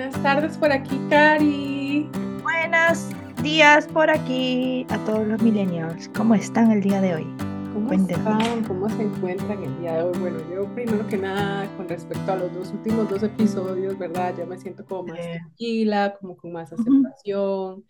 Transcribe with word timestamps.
Buenas 0.00 0.22
tardes 0.22 0.56
por 0.56 0.72
aquí, 0.72 0.98
Cari. 1.10 2.08
Buenos 2.42 3.10
días 3.42 3.86
por 3.86 4.08
aquí 4.08 4.86
a 4.88 4.96
todos 5.04 5.28
los 5.28 5.42
millennials. 5.42 6.08
¿Cómo 6.16 6.34
están 6.34 6.70
el 6.70 6.80
día 6.80 7.02
de 7.02 7.16
hoy? 7.16 7.26
¿Cómo 7.74 7.92
están? 7.92 8.64
¿Cómo 8.64 8.88
se 8.88 9.02
encuentran 9.02 9.62
el 9.62 9.78
día 9.78 9.96
de 9.96 10.04
hoy? 10.04 10.18
Bueno, 10.18 10.38
yo 10.50 10.74
primero 10.74 11.06
que 11.06 11.18
nada, 11.18 11.68
con 11.76 11.86
respecto 11.86 12.32
a 12.32 12.36
los 12.36 12.54
dos 12.54 12.72
últimos 12.72 13.10
dos 13.10 13.22
episodios, 13.22 13.98
¿verdad? 13.98 14.34
Ya 14.38 14.46
me 14.46 14.56
siento 14.56 14.86
como 14.86 15.08
más 15.08 15.20
tranquila, 15.20 16.16
como 16.18 16.34
con 16.34 16.50
más 16.50 16.72
aceptación, 16.72 17.84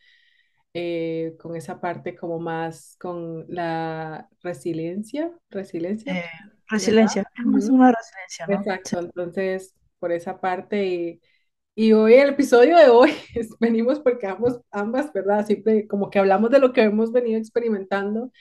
eh, 0.75 1.37
con 1.39 1.55
esa 1.55 1.81
parte 1.81 2.17
como 2.17 2.41
más 2.41 2.97
con 2.99 3.45
la 3.47 4.29
resiliencia, 4.43 5.31
resiliencia. 5.49 6.19
Eh, 6.19 6.25
resiliencia, 6.67 7.23
es 7.57 7.69
una 7.69 7.93
resiliencia, 7.93 8.47
¿no? 8.49 8.55
Exacto, 8.55 8.99
entonces 8.99 9.77
por 10.01 10.11
esa 10.11 10.41
parte 10.41 10.85
y 10.85 11.21
y 11.75 11.93
hoy, 11.93 12.15
el 12.15 12.31
episodio 12.31 12.77
de 12.77 12.89
hoy, 12.89 13.13
venimos 13.61 14.01
porque 14.01 14.27
ambos, 14.27 14.61
ambas, 14.71 15.13
¿verdad? 15.13 15.47
Siempre 15.47 15.87
como 15.87 16.11
que 16.11 16.19
hablamos 16.19 16.51
de 16.51 16.59
lo 16.59 16.73
que 16.73 16.83
hemos 16.83 17.13
venido 17.13 17.39
experimentando. 17.39 18.33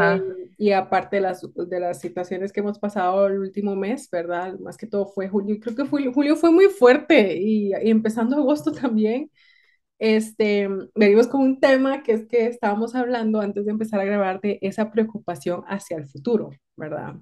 Eh, 0.00 0.22
y 0.56 0.72
aparte 0.72 1.16
de 1.16 1.22
las, 1.22 1.42
de 1.54 1.80
las 1.80 2.00
situaciones 2.00 2.52
que 2.52 2.60
hemos 2.60 2.78
pasado 2.78 3.26
el 3.26 3.38
último 3.38 3.76
mes, 3.76 4.08
¿verdad? 4.10 4.58
Más 4.60 4.76
que 4.76 4.86
todo 4.86 5.06
fue 5.06 5.28
julio. 5.28 5.58
Creo 5.60 5.76
que 5.76 5.86
julio, 5.86 6.12
julio 6.12 6.36
fue 6.36 6.50
muy 6.50 6.66
fuerte 6.66 7.36
y, 7.36 7.72
y, 7.74 7.90
empezando 7.90 8.36
agosto 8.36 8.72
también. 8.72 9.30
Este, 9.98 10.66
venimos 10.94 11.28
con 11.28 11.42
un 11.42 11.60
tema 11.60 12.02
que 12.02 12.12
es 12.12 12.26
que 12.26 12.46
estábamos 12.46 12.94
hablando 12.94 13.40
antes 13.42 13.66
de 13.66 13.72
empezar 13.72 14.00
a 14.00 14.04
grabar 14.04 14.40
de 14.40 14.58
esa 14.62 14.90
preocupación 14.90 15.62
hacia 15.66 15.98
el 15.98 16.06
futuro, 16.06 16.50
¿verdad? 16.76 17.16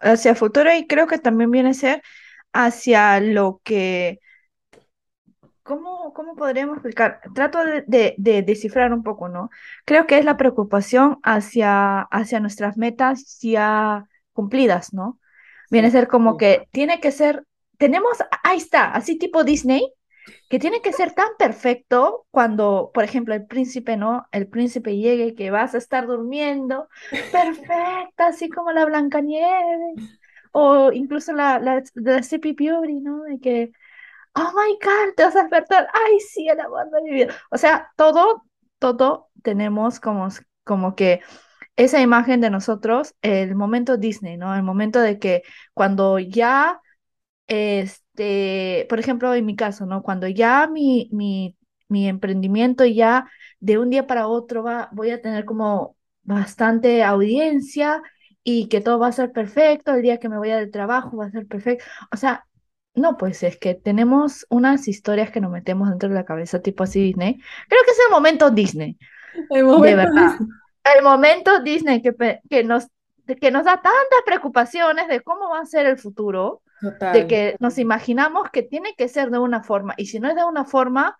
hacia 0.00 0.30
el 0.30 0.36
futuro 0.36 0.70
y 0.74 0.86
creo 0.86 1.08
que 1.08 1.18
también 1.18 1.50
viene 1.50 1.70
a 1.70 1.74
ser 1.74 2.02
hacia 2.52 3.20
lo 3.20 3.60
que 3.64 4.20
¿Cómo, 5.68 6.14
¿Cómo 6.14 6.34
podríamos 6.34 6.76
explicar? 6.76 7.20
Trato 7.34 7.62
de, 7.62 8.14
de, 8.16 8.42
descifrar 8.42 8.90
un 8.94 9.02
poco, 9.02 9.28
¿no? 9.28 9.50
Creo 9.84 10.06
que 10.06 10.18
es 10.18 10.24
la 10.24 10.38
preocupación 10.38 11.18
hacia, 11.22 12.00
hacia 12.00 12.40
nuestras 12.40 12.78
metas 12.78 13.38
ya 13.42 14.06
cumplidas, 14.32 14.94
¿no? 14.94 15.20
Viene 15.70 15.88
a 15.88 15.90
ser 15.90 16.08
como 16.08 16.38
que 16.38 16.66
tiene 16.70 17.00
que 17.00 17.12
ser, 17.12 17.44
tenemos, 17.76 18.16
ahí 18.44 18.56
está, 18.56 18.92
así 18.92 19.18
tipo 19.18 19.44
Disney, 19.44 19.92
que 20.48 20.58
tiene 20.58 20.80
que 20.80 20.94
ser 20.94 21.12
tan 21.12 21.28
perfecto 21.38 22.26
cuando, 22.30 22.90
por 22.94 23.04
ejemplo, 23.04 23.34
el 23.34 23.46
príncipe, 23.46 23.98
¿no? 23.98 24.26
El 24.32 24.48
príncipe 24.48 24.96
llegue 24.96 25.34
que 25.34 25.50
vas 25.50 25.74
a 25.74 25.78
estar 25.78 26.06
durmiendo, 26.06 26.88
perfecta, 27.30 28.28
así 28.28 28.48
como 28.48 28.72
la 28.72 28.86
Blancanieves, 28.86 30.17
o 30.52 30.92
incluso 30.92 31.32
la, 31.32 31.58
la, 31.58 31.82
la 31.94 32.20
¿no? 33.02 33.22
De 33.24 33.38
que 33.40 33.72
oh 34.34 34.52
my 34.54 34.78
God, 34.82 35.14
te 35.16 35.24
vas 35.24 35.36
a 35.36 35.42
despertar, 35.42 35.88
ay, 35.92 36.20
sí, 36.20 36.48
el 36.48 36.60
amor 36.60 36.90
de 36.90 37.02
mi 37.02 37.10
vida. 37.10 37.34
O 37.50 37.58
sea, 37.58 37.90
todo, 37.96 38.44
todo 38.78 39.30
tenemos 39.42 40.00
como, 40.00 40.28
como 40.64 40.94
que 40.94 41.20
esa 41.76 42.00
imagen 42.00 42.40
de 42.40 42.50
nosotros, 42.50 43.14
el 43.22 43.54
momento 43.54 43.96
Disney, 43.96 44.36
¿no? 44.36 44.54
El 44.56 44.62
momento 44.64 45.00
de 45.00 45.18
que 45.18 45.42
cuando 45.74 46.18
ya, 46.18 46.80
este, 47.46 48.86
por 48.88 49.00
ejemplo, 49.00 49.34
en 49.34 49.46
mi 49.46 49.56
caso, 49.56 49.86
¿no? 49.86 50.02
Cuando 50.02 50.28
ya 50.28 50.68
mi, 50.68 51.08
mi, 51.12 51.56
mi 51.88 52.08
emprendimiento 52.08 52.84
ya 52.84 53.30
de 53.60 53.78
un 53.78 53.90
día 53.90 54.06
para 54.06 54.28
otro 54.28 54.62
va, 54.64 54.88
voy 54.92 55.10
a 55.10 55.22
tener 55.22 55.44
como 55.44 55.96
bastante 56.22 57.02
audiencia 57.04 58.02
y 58.50 58.66
que 58.68 58.80
todo 58.80 58.98
va 58.98 59.08
a 59.08 59.12
ser 59.12 59.30
perfecto, 59.30 59.92
el 59.92 60.00
día 60.00 60.16
que 60.16 60.30
me 60.30 60.38
voy 60.38 60.48
del 60.48 60.70
trabajo 60.70 61.18
va 61.18 61.26
a 61.26 61.30
ser 61.30 61.46
perfecto. 61.46 61.84
O 62.10 62.16
sea, 62.16 62.46
no, 62.94 63.18
pues 63.18 63.42
es 63.42 63.58
que 63.58 63.74
tenemos 63.74 64.46
unas 64.48 64.88
historias 64.88 65.30
que 65.30 65.42
nos 65.42 65.50
metemos 65.50 65.90
dentro 65.90 66.08
de 66.08 66.14
la 66.14 66.24
cabeza, 66.24 66.62
tipo 66.62 66.82
así 66.82 66.98
Disney. 66.98 67.34
Creo 67.68 67.82
que 67.84 67.90
es 67.90 67.98
el 68.06 68.10
momento 68.10 68.50
Disney. 68.50 68.96
El 69.50 69.64
momento 69.64 69.84
de 69.84 69.94
verdad. 69.96 70.30
Disney. 70.30 70.48
El 70.96 71.04
momento 71.04 71.60
Disney 71.60 72.00
que, 72.00 72.40
que, 72.48 72.64
nos, 72.64 72.86
que 73.26 73.50
nos 73.50 73.66
da 73.66 73.74
tantas 73.82 74.22
preocupaciones 74.24 75.08
de 75.08 75.20
cómo 75.20 75.50
va 75.50 75.60
a 75.60 75.66
ser 75.66 75.84
el 75.84 75.98
futuro, 75.98 76.62
de 77.12 77.26
que 77.26 77.54
nos 77.60 77.76
imaginamos 77.76 78.48
que 78.50 78.62
tiene 78.62 78.94
que 78.96 79.08
ser 79.08 79.30
de 79.30 79.40
una 79.40 79.62
forma, 79.62 79.92
y 79.98 80.06
si 80.06 80.20
no 80.20 80.30
es 80.30 80.36
de 80.36 80.44
una 80.44 80.64
forma, 80.64 81.18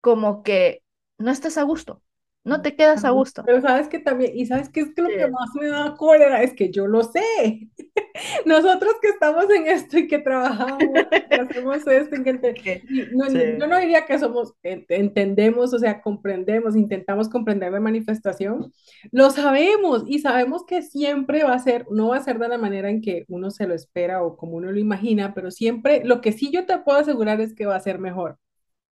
como 0.00 0.42
que 0.42 0.82
no 1.18 1.30
estás 1.30 1.58
a 1.58 1.62
gusto 1.62 2.00
no 2.42 2.62
te 2.62 2.74
quedas 2.74 3.04
a 3.04 3.10
gusto. 3.10 3.42
Pero 3.44 3.60
sabes 3.60 3.88
que 3.88 3.98
también, 3.98 4.32
y 4.34 4.46
sabes 4.46 4.70
que 4.70 4.80
es 4.80 4.94
que 4.94 5.02
lo 5.02 5.08
que 5.08 5.28
más 5.28 5.50
me 5.54 5.68
da 5.68 5.94
cólera 5.94 6.42
es 6.42 6.54
que 6.54 6.70
yo 6.70 6.86
lo 6.86 7.02
sé. 7.02 7.68
Nosotros 8.46 8.94
que 9.02 9.08
estamos 9.08 9.44
en 9.50 9.66
esto 9.66 9.98
y 9.98 10.08
que 10.08 10.18
trabajamos, 10.18 10.80
que 11.28 11.34
hacemos 11.34 11.86
esto, 11.86 12.16
que 12.22 12.82
no, 13.12 13.28
yo 13.28 13.66
no 13.66 13.78
diría 13.78 14.06
que 14.06 14.18
somos, 14.18 14.54
entendemos, 14.62 15.74
o 15.74 15.78
sea, 15.78 16.00
comprendemos, 16.00 16.76
intentamos 16.76 17.28
comprender 17.28 17.72
la 17.72 17.80
manifestación, 17.80 18.72
lo 19.12 19.30
sabemos 19.30 20.04
y 20.06 20.20
sabemos 20.20 20.64
que 20.64 20.82
siempre 20.82 21.44
va 21.44 21.54
a 21.54 21.58
ser, 21.58 21.86
no 21.90 22.08
va 22.08 22.16
a 22.16 22.22
ser 22.22 22.38
de 22.38 22.48
la 22.48 22.58
manera 22.58 22.88
en 22.88 23.02
que 23.02 23.24
uno 23.28 23.50
se 23.50 23.66
lo 23.66 23.74
espera 23.74 24.22
o 24.22 24.36
como 24.36 24.56
uno 24.56 24.72
lo 24.72 24.78
imagina, 24.78 25.34
pero 25.34 25.50
siempre, 25.50 26.02
lo 26.04 26.20
que 26.20 26.32
sí 26.32 26.50
yo 26.50 26.64
te 26.66 26.78
puedo 26.78 26.98
asegurar 26.98 27.40
es 27.40 27.54
que 27.54 27.66
va 27.66 27.76
a 27.76 27.80
ser 27.80 27.98
mejor. 27.98 28.38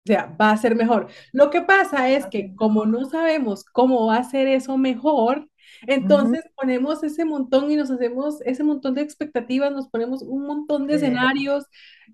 O 0.08 0.10
sea, 0.14 0.34
va 0.40 0.50
a 0.52 0.56
ser 0.56 0.74
mejor. 0.74 1.08
Lo 1.32 1.50
que 1.50 1.60
pasa 1.60 2.08
es 2.08 2.24
que 2.24 2.54
como 2.54 2.86
no 2.86 3.04
sabemos 3.04 3.62
cómo 3.62 4.06
va 4.06 4.16
a 4.16 4.24
ser 4.24 4.48
eso 4.48 4.78
mejor, 4.78 5.50
entonces 5.86 6.44
ponemos 6.56 7.02
ese 7.04 7.26
montón 7.26 7.70
y 7.70 7.76
nos 7.76 7.90
hacemos 7.90 8.40
ese 8.46 8.64
montón 8.64 8.94
de 8.94 9.02
expectativas, 9.02 9.70
nos 9.70 9.88
ponemos 9.88 10.22
un 10.22 10.46
montón 10.46 10.86
de 10.86 10.94
escenarios, 10.94 11.66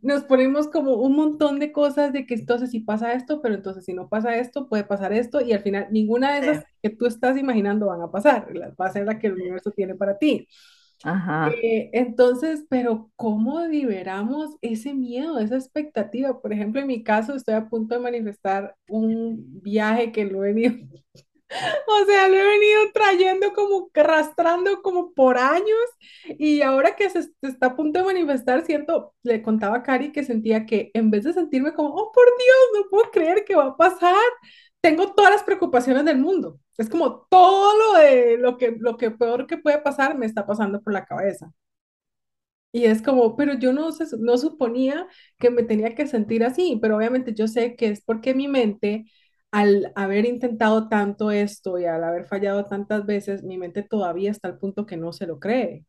nos 0.03 0.25
ponemos 0.25 0.66
como 0.66 0.94
un 0.94 1.15
montón 1.15 1.60
de 1.60 1.71
cosas 1.71 2.12
de 2.12 2.27
que 2.27 2.34
entonces 2.34 2.72
si 2.72 2.81
pasa 2.81 3.12
esto, 3.12 3.41
pero 3.41 3.54
entonces 3.54 3.84
si 3.84 3.94
no 3.94 4.09
pasa 4.09 4.37
esto, 4.38 4.69
puede 4.69 4.83
pasar 4.83 5.12
esto 5.12 5.41
y 5.41 5.53
al 5.53 5.60
final 5.60 5.87
ninguna 5.93 6.33
de 6.34 6.41
esas 6.41 6.65
que 6.83 6.91
tú 6.91 7.06
estás 7.06 7.38
imaginando 7.38 7.87
van 7.87 8.03
a 8.03 8.10
pasar, 8.10 8.49
va 8.81 8.87
a 8.87 8.93
ser 8.93 9.06
la 9.06 9.21
que 9.21 9.28
el 9.28 9.34
universo 9.34 9.71
tiene 9.71 9.94
para 9.94 10.19
ti. 10.19 10.49
Ajá. 11.04 11.50
Eh, 11.62 11.91
entonces, 11.92 12.65
pero 12.70 13.10
¿cómo 13.15 13.60
liberamos 13.66 14.56
ese 14.62 14.94
miedo, 14.94 15.38
esa 15.38 15.56
expectativa? 15.56 16.41
Por 16.41 16.53
ejemplo, 16.54 16.81
en 16.81 16.87
mi 16.87 17.04
caso, 17.04 17.34
estoy 17.34 17.54
a 17.54 17.69
punto 17.69 17.94
de 17.94 18.00
manifestar 18.00 18.75
un 18.88 19.60
viaje 19.62 20.12
que 20.12 20.25
lo 20.25 20.42
he 20.44 20.54
venido, 20.54 20.75
o 21.87 22.06
sea, 22.06 22.28
lo 22.28 22.37
he 22.37 22.44
venido 22.44 22.81
trayendo 22.94 23.53
como 23.53 23.91
arrastrando 23.94 24.81
como 24.81 25.12
por 25.12 25.37
años 25.37 25.76
y 26.38 26.62
ahora 26.62 26.97
que 26.97 27.10
se, 27.10 27.31
está 27.42 27.66
a 27.66 27.76
punto 27.76 27.98
de 27.98 28.06
manifestar, 28.06 28.65
siento, 28.65 29.15
le 29.22 29.42
contaba 29.42 29.76
a 29.76 29.82
Cari 29.82 30.10
que 30.10 30.25
sentía 30.25 30.65
que 30.65 30.91
en 30.94 31.10
vez 31.10 31.25
de 31.25 31.34
sentirme 31.34 31.75
como, 31.75 31.91
oh, 31.91 32.12
por 32.12 32.25
Dios, 32.25 32.82
no 32.84 32.88
puedo 32.91 33.10
creer 33.10 33.44
que 33.44 33.56
va 33.56 33.66
a 33.66 33.76
pasar, 33.76 34.15
tengo 34.81 35.12
todas 35.12 35.31
las 35.32 35.42
preocupaciones 35.42 36.04
del 36.06 36.19
mundo. 36.19 36.59
Es 36.79 36.89
como 36.91 37.27
todo 37.31 37.73
lo 37.95 38.01
de 38.01 38.37
lo 38.39 38.59
que, 38.59 38.77
lo 38.79 38.97
que 38.97 39.11
peor 39.11 39.47
que 39.47 39.59
puede 39.59 39.79
pasar 39.81 40.17
me 40.19 40.27
está 40.27 40.47
pasando 40.47 40.81
por 40.83 40.93
la 40.93 41.05
cabeza. 41.07 41.53
Y 42.73 42.87
es 42.87 43.03
como, 43.03 43.37
pero 43.37 43.55
yo 43.55 43.73
no, 43.73 43.91
no 44.19 44.37
suponía 44.39 45.07
que 45.39 45.51
me 45.51 45.63
tenía 45.63 45.95
que 45.95 46.07
sentir 46.09 46.43
así, 46.45 46.79
pero 46.83 46.97
obviamente 46.97 47.33
yo 47.34 47.47
sé 47.47 47.77
que 47.77 47.89
es 47.89 48.03
porque 48.05 48.34
mi 48.34 48.49
mente, 48.49 49.05
al 49.53 49.93
haber 49.95 50.27
intentado 50.27 50.89
tanto 50.89 51.31
esto 51.31 51.79
y 51.79 51.84
al 51.84 52.03
haber 52.03 52.27
fallado 52.27 52.65
tantas 52.67 53.07
veces, 53.07 53.45
mi 53.45 53.59
mente 53.59 53.83
todavía 53.84 54.31
está 54.33 54.49
al 54.49 54.59
punto 54.59 54.87
que 54.87 54.97
no 54.97 55.13
se 55.13 55.27
lo 55.29 55.39
cree. 55.39 55.84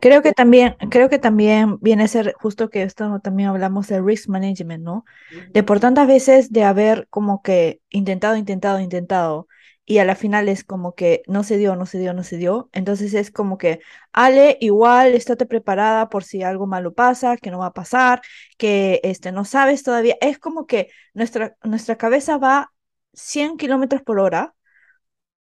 Creo 0.00 0.22
que 0.22 0.32
también, 0.32 0.74
creo 0.90 1.08
que 1.10 1.18
también 1.18 1.78
viene 1.80 2.04
a 2.04 2.08
ser 2.08 2.34
justo 2.40 2.70
que 2.70 2.82
esto 2.82 3.20
también 3.20 3.48
hablamos 3.50 3.88
de 3.88 4.00
risk 4.00 4.28
management, 4.28 4.82
¿no? 4.82 5.04
De 5.52 5.62
por 5.62 5.80
tantas 5.80 6.06
veces 6.06 6.50
de 6.50 6.64
haber 6.64 7.06
como 7.10 7.42
que 7.42 7.80
intentado, 7.90 8.36
intentado, 8.36 8.80
intentado, 8.80 9.48
y 9.86 9.98
a 9.98 10.04
la 10.04 10.16
final 10.16 10.48
es 10.48 10.64
como 10.64 10.94
que 10.94 11.22
no 11.28 11.44
se 11.44 11.56
dio, 11.56 11.76
no 11.76 11.86
se 11.86 11.98
dio, 11.98 12.12
no 12.12 12.24
se 12.24 12.36
dio. 12.36 12.68
Entonces 12.72 13.14
es 13.14 13.30
como 13.30 13.56
que, 13.56 13.80
Ale, 14.12 14.58
igual 14.60 15.14
estate 15.14 15.46
preparada 15.46 16.08
por 16.08 16.24
si 16.24 16.42
algo 16.42 16.66
malo 16.66 16.92
pasa, 16.92 17.36
que 17.36 17.50
no 17.52 17.60
va 17.60 17.66
a 17.66 17.72
pasar, 17.72 18.20
que 18.58 19.00
este, 19.04 19.32
no 19.32 19.44
sabes 19.44 19.84
todavía. 19.84 20.16
Es 20.20 20.38
como 20.38 20.66
que 20.66 20.90
nuestra, 21.14 21.56
nuestra 21.62 21.96
cabeza 21.96 22.36
va 22.36 22.72
100 23.14 23.56
kilómetros 23.56 24.02
por 24.02 24.18
hora 24.18 24.54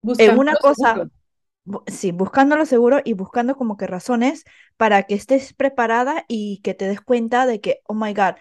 en 0.04 0.38
una 0.38 0.56
cosa 0.56 1.10
sí, 1.88 2.12
buscándolo 2.12 2.66
seguro 2.66 3.02
y 3.04 3.14
buscando 3.14 3.56
como 3.56 3.78
que 3.78 3.88
razones 3.88 4.44
para 4.78 5.04
que 5.04 5.16
estés 5.16 5.54
preparada 5.54 6.26
y 6.28 6.62
que 6.62 6.74
te 6.74 6.88
des 6.88 7.02
cuenta 7.02 7.46
de 7.46 7.62
que, 7.62 7.82
oh 7.88 7.94
my 7.96 8.14
God, 8.14 8.36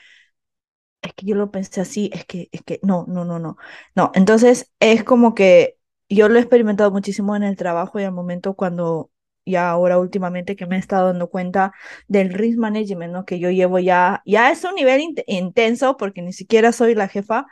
es 1.02 1.12
que 1.14 1.26
yo 1.26 1.34
lo 1.34 1.50
pensé 1.50 1.81
así, 1.81 2.11
es 2.12 2.25
que, 2.25 2.49
es 2.52 2.62
que, 2.62 2.81
no, 2.82 3.05
no, 3.08 3.25
no, 3.25 3.38
no. 3.38 3.56
No, 3.94 4.11
entonces 4.14 4.73
es 4.81 5.05
como 5.05 5.34
que 5.34 5.79
yo 6.09 6.29
lo 6.29 6.37
he 6.39 6.41
experimentado 6.41 6.91
muchísimo 6.91 7.37
en 7.37 7.43
el 7.43 7.56
trabajo 7.56 8.01
y 8.01 8.05
al 8.05 8.12
momento 8.12 8.55
cuando 8.55 9.11
ya 9.47 9.71
ahora 9.71 9.99
últimamente 9.99 10.56
que 10.56 10.67
me 10.67 10.77
he 10.77 10.79
estado 10.79 11.09
dando 11.09 11.29
cuenta 11.29 11.73
del 12.09 12.33
risk 12.33 12.59
management, 12.59 13.12
¿no? 13.12 13.25
Que 13.25 13.39
yo 13.39 13.51
llevo 13.51 13.79
ya, 13.79 14.23
ya 14.25 14.51
es 14.51 14.65
un 14.65 14.75
nivel 14.75 15.03
intenso 15.27 15.97
porque 15.97 16.23
ni 16.23 16.33
siquiera 16.33 16.73
soy 16.73 16.95
la 16.95 17.09
jefa 17.09 17.47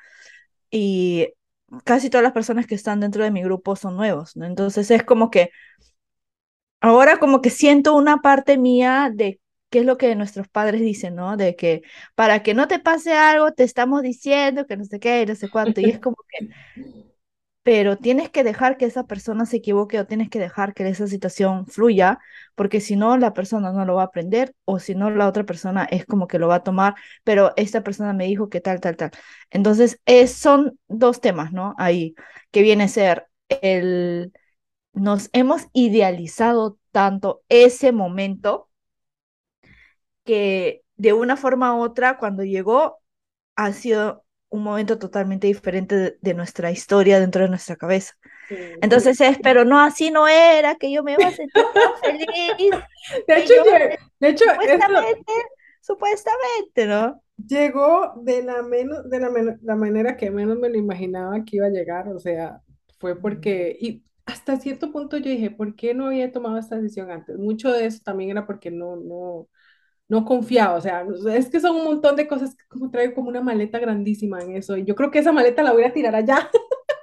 y 0.71 1.29
casi 1.85 2.11
todas 2.11 2.25
las 2.25 2.33
personas 2.33 2.67
que 2.67 2.75
están 2.75 3.01
dentro 3.01 3.25
de 3.25 3.31
mi 3.31 3.43
grupo 3.43 3.77
son 3.77 3.97
nuevos, 3.97 4.37
¿no? 4.37 4.47
Entonces 4.47 4.91
es 4.91 5.05
como 5.05 5.31
que 5.31 5.51
ahora 6.81 7.19
como 7.19 7.41
que 7.43 7.51
siento 7.51 7.95
una 7.95 8.19
parte 8.19 8.59
mía 8.59 9.11
de 9.15 9.41
¿qué 9.71 9.81
es 9.81 9.87
lo 9.87 9.97
que 9.99 10.15
nuestros 10.17 10.49
padres 10.49 10.81
dicen, 10.83 11.15
no? 11.15 11.37
De 11.37 11.57
que 11.57 11.83
para 12.15 12.43
que 12.43 12.55
no 12.55 12.69
te 12.69 12.79
pase 12.79 13.15
algo, 13.15 13.53
te 13.53 13.65
estamos 13.65 14.03
diciendo 14.03 14.67
que 14.67 14.77
no 14.77 14.85
sé 14.85 15.01
qué, 15.01 15.25
no 15.27 15.35
sé 15.35 15.49
cuánto, 15.51 15.81
y 15.81 15.91
es 15.91 15.99
como 16.01 16.17
que, 16.29 16.49
pero 17.63 17.97
tienes 17.97 18.29
que 18.31 18.43
dejar 18.45 18.77
que 18.77 18.87
esa 18.87 19.05
persona 19.07 19.47
se 19.47 19.59
equivoque 19.59 20.01
o 20.01 20.07
tienes 20.07 20.29
que 20.31 20.39
dejar 20.41 20.75
que 20.75 20.89
esa 20.89 21.07
situación 21.07 21.67
fluya, 21.67 22.19
porque 22.57 22.81
si 22.81 22.97
no, 22.97 23.17
la 23.17 23.35
persona 23.35 23.73
no 23.73 23.85
lo 23.85 23.95
va 23.97 24.03
a 24.03 24.05
aprender 24.07 24.55
o 24.65 24.79
si 24.81 24.95
no, 24.97 25.11
la 25.11 25.29
otra 25.29 25.45
persona 25.45 25.85
es 25.85 26.05
como 26.07 26.27
que 26.27 26.39
lo 26.41 26.49
va 26.49 26.57
a 26.57 26.63
tomar, 26.65 26.95
pero 27.25 27.53
esta 27.57 27.83
persona 27.85 28.13
me 28.13 28.27
dijo 28.27 28.49
que 28.49 28.61
tal, 28.61 28.81
tal, 28.81 28.97
tal. 28.97 29.11
Entonces, 29.51 30.01
es, 30.07 30.33
son 30.35 30.79
dos 30.89 31.21
temas, 31.21 31.53
¿no? 31.53 31.75
Ahí, 31.79 32.15
que 32.51 32.63
viene 32.63 32.85
a 32.85 32.89
ser 32.89 33.27
el, 33.49 34.33
nos 34.95 35.31
hemos 35.33 35.69
idealizado 35.73 36.79
tanto 36.93 37.43
ese 37.49 37.93
momento 37.93 38.69
que 40.25 40.85
de 40.97 41.13
una 41.13 41.37
forma 41.37 41.75
u 41.77 41.83
otra, 41.83 42.19
cuando 42.19 42.45
llegó, 42.45 42.99
ha 43.57 43.73
sido 43.73 44.25
un 44.53 44.63
momento 44.63 44.99
totalmente 44.99 45.47
diferente 45.47 46.19
de, 46.21 46.35
nuestra 46.35 46.71
historia 46.71 47.19
dentro 47.19 47.43
de 47.43 47.49
nuestra 47.49 47.75
cabeza. 47.75 48.13
Entonces 48.83 49.19
es, 49.23 49.39
pero 49.43 49.65
no, 49.65 49.81
así 49.81 50.11
no 50.11 50.29
era, 50.29 50.75
que 50.75 50.93
yo 50.93 51.03
me 51.03 51.15
iba 51.15 51.27
a 51.27 51.33
sentir 51.33 51.65
feliz. 52.03 52.75
De 53.27 53.39
hecho, 53.39 53.55
de 54.21 54.29
hecho 54.29 54.45
supuestamente, 54.45 55.33
supuestamente, 55.81 56.87
¿no? 56.87 57.23
Llegó 57.37 58.13
de, 58.23 58.43
la, 58.43 58.63
menos, 58.63 59.09
de 59.09 59.21
la, 59.21 59.31
la, 59.63 59.75
manera 59.75 60.17
que 60.17 60.31
menos 60.31 60.59
me 60.59 60.69
lo 60.69 60.77
imaginaba 60.77 61.43
que 61.45 61.57
iba 61.57 61.67
a 61.67 61.71
llegar, 61.71 62.09
o 62.09 62.21
sea, 62.21 62.61
fue 63.01 63.19
porque, 63.19 63.77
y 63.81 64.05
hasta 64.27 64.61
cierto 64.61 64.93
punto 64.93 65.17
yo 65.17 65.31
dije, 65.31 65.51
¿por 65.51 65.75
qué 65.75 65.95
no 65.95 66.09
había 66.09 66.31
tomado 66.31 66.59
esta 66.59 66.77
decisión 66.77 67.11
antes? 67.11 67.39
Mucho 67.39 67.73
de 67.73 67.87
eso 67.87 68.01
también 68.05 68.31
era 68.31 68.47
porque 68.47 68.71
no, 68.71 68.97
no, 68.97 69.49
no 70.13 70.27
confiaba, 70.27 70.75
o 70.75 70.81
sea, 70.83 71.07
es 71.35 71.49
que 71.49 71.59
son 71.59 71.75
un 71.75 71.85
montón 71.85 72.17
de 72.17 72.29
cosas 72.29 72.55
que 72.55 72.65
como 72.69 72.91
traigo 72.91 73.15
como 73.15 73.31
una 73.31 73.41
maleta 73.41 73.79
grandísima 73.79 74.41
en 74.41 74.57
eso, 74.57 74.77
y 74.77 74.85
yo 74.85 74.95
creo 74.95 75.11
que 75.11 75.21
esa 75.21 75.33
maleta 75.33 75.63
la 75.63 75.73
voy 75.73 75.85
a 75.85 75.93
tirar 75.95 76.15
allá, 76.15 76.51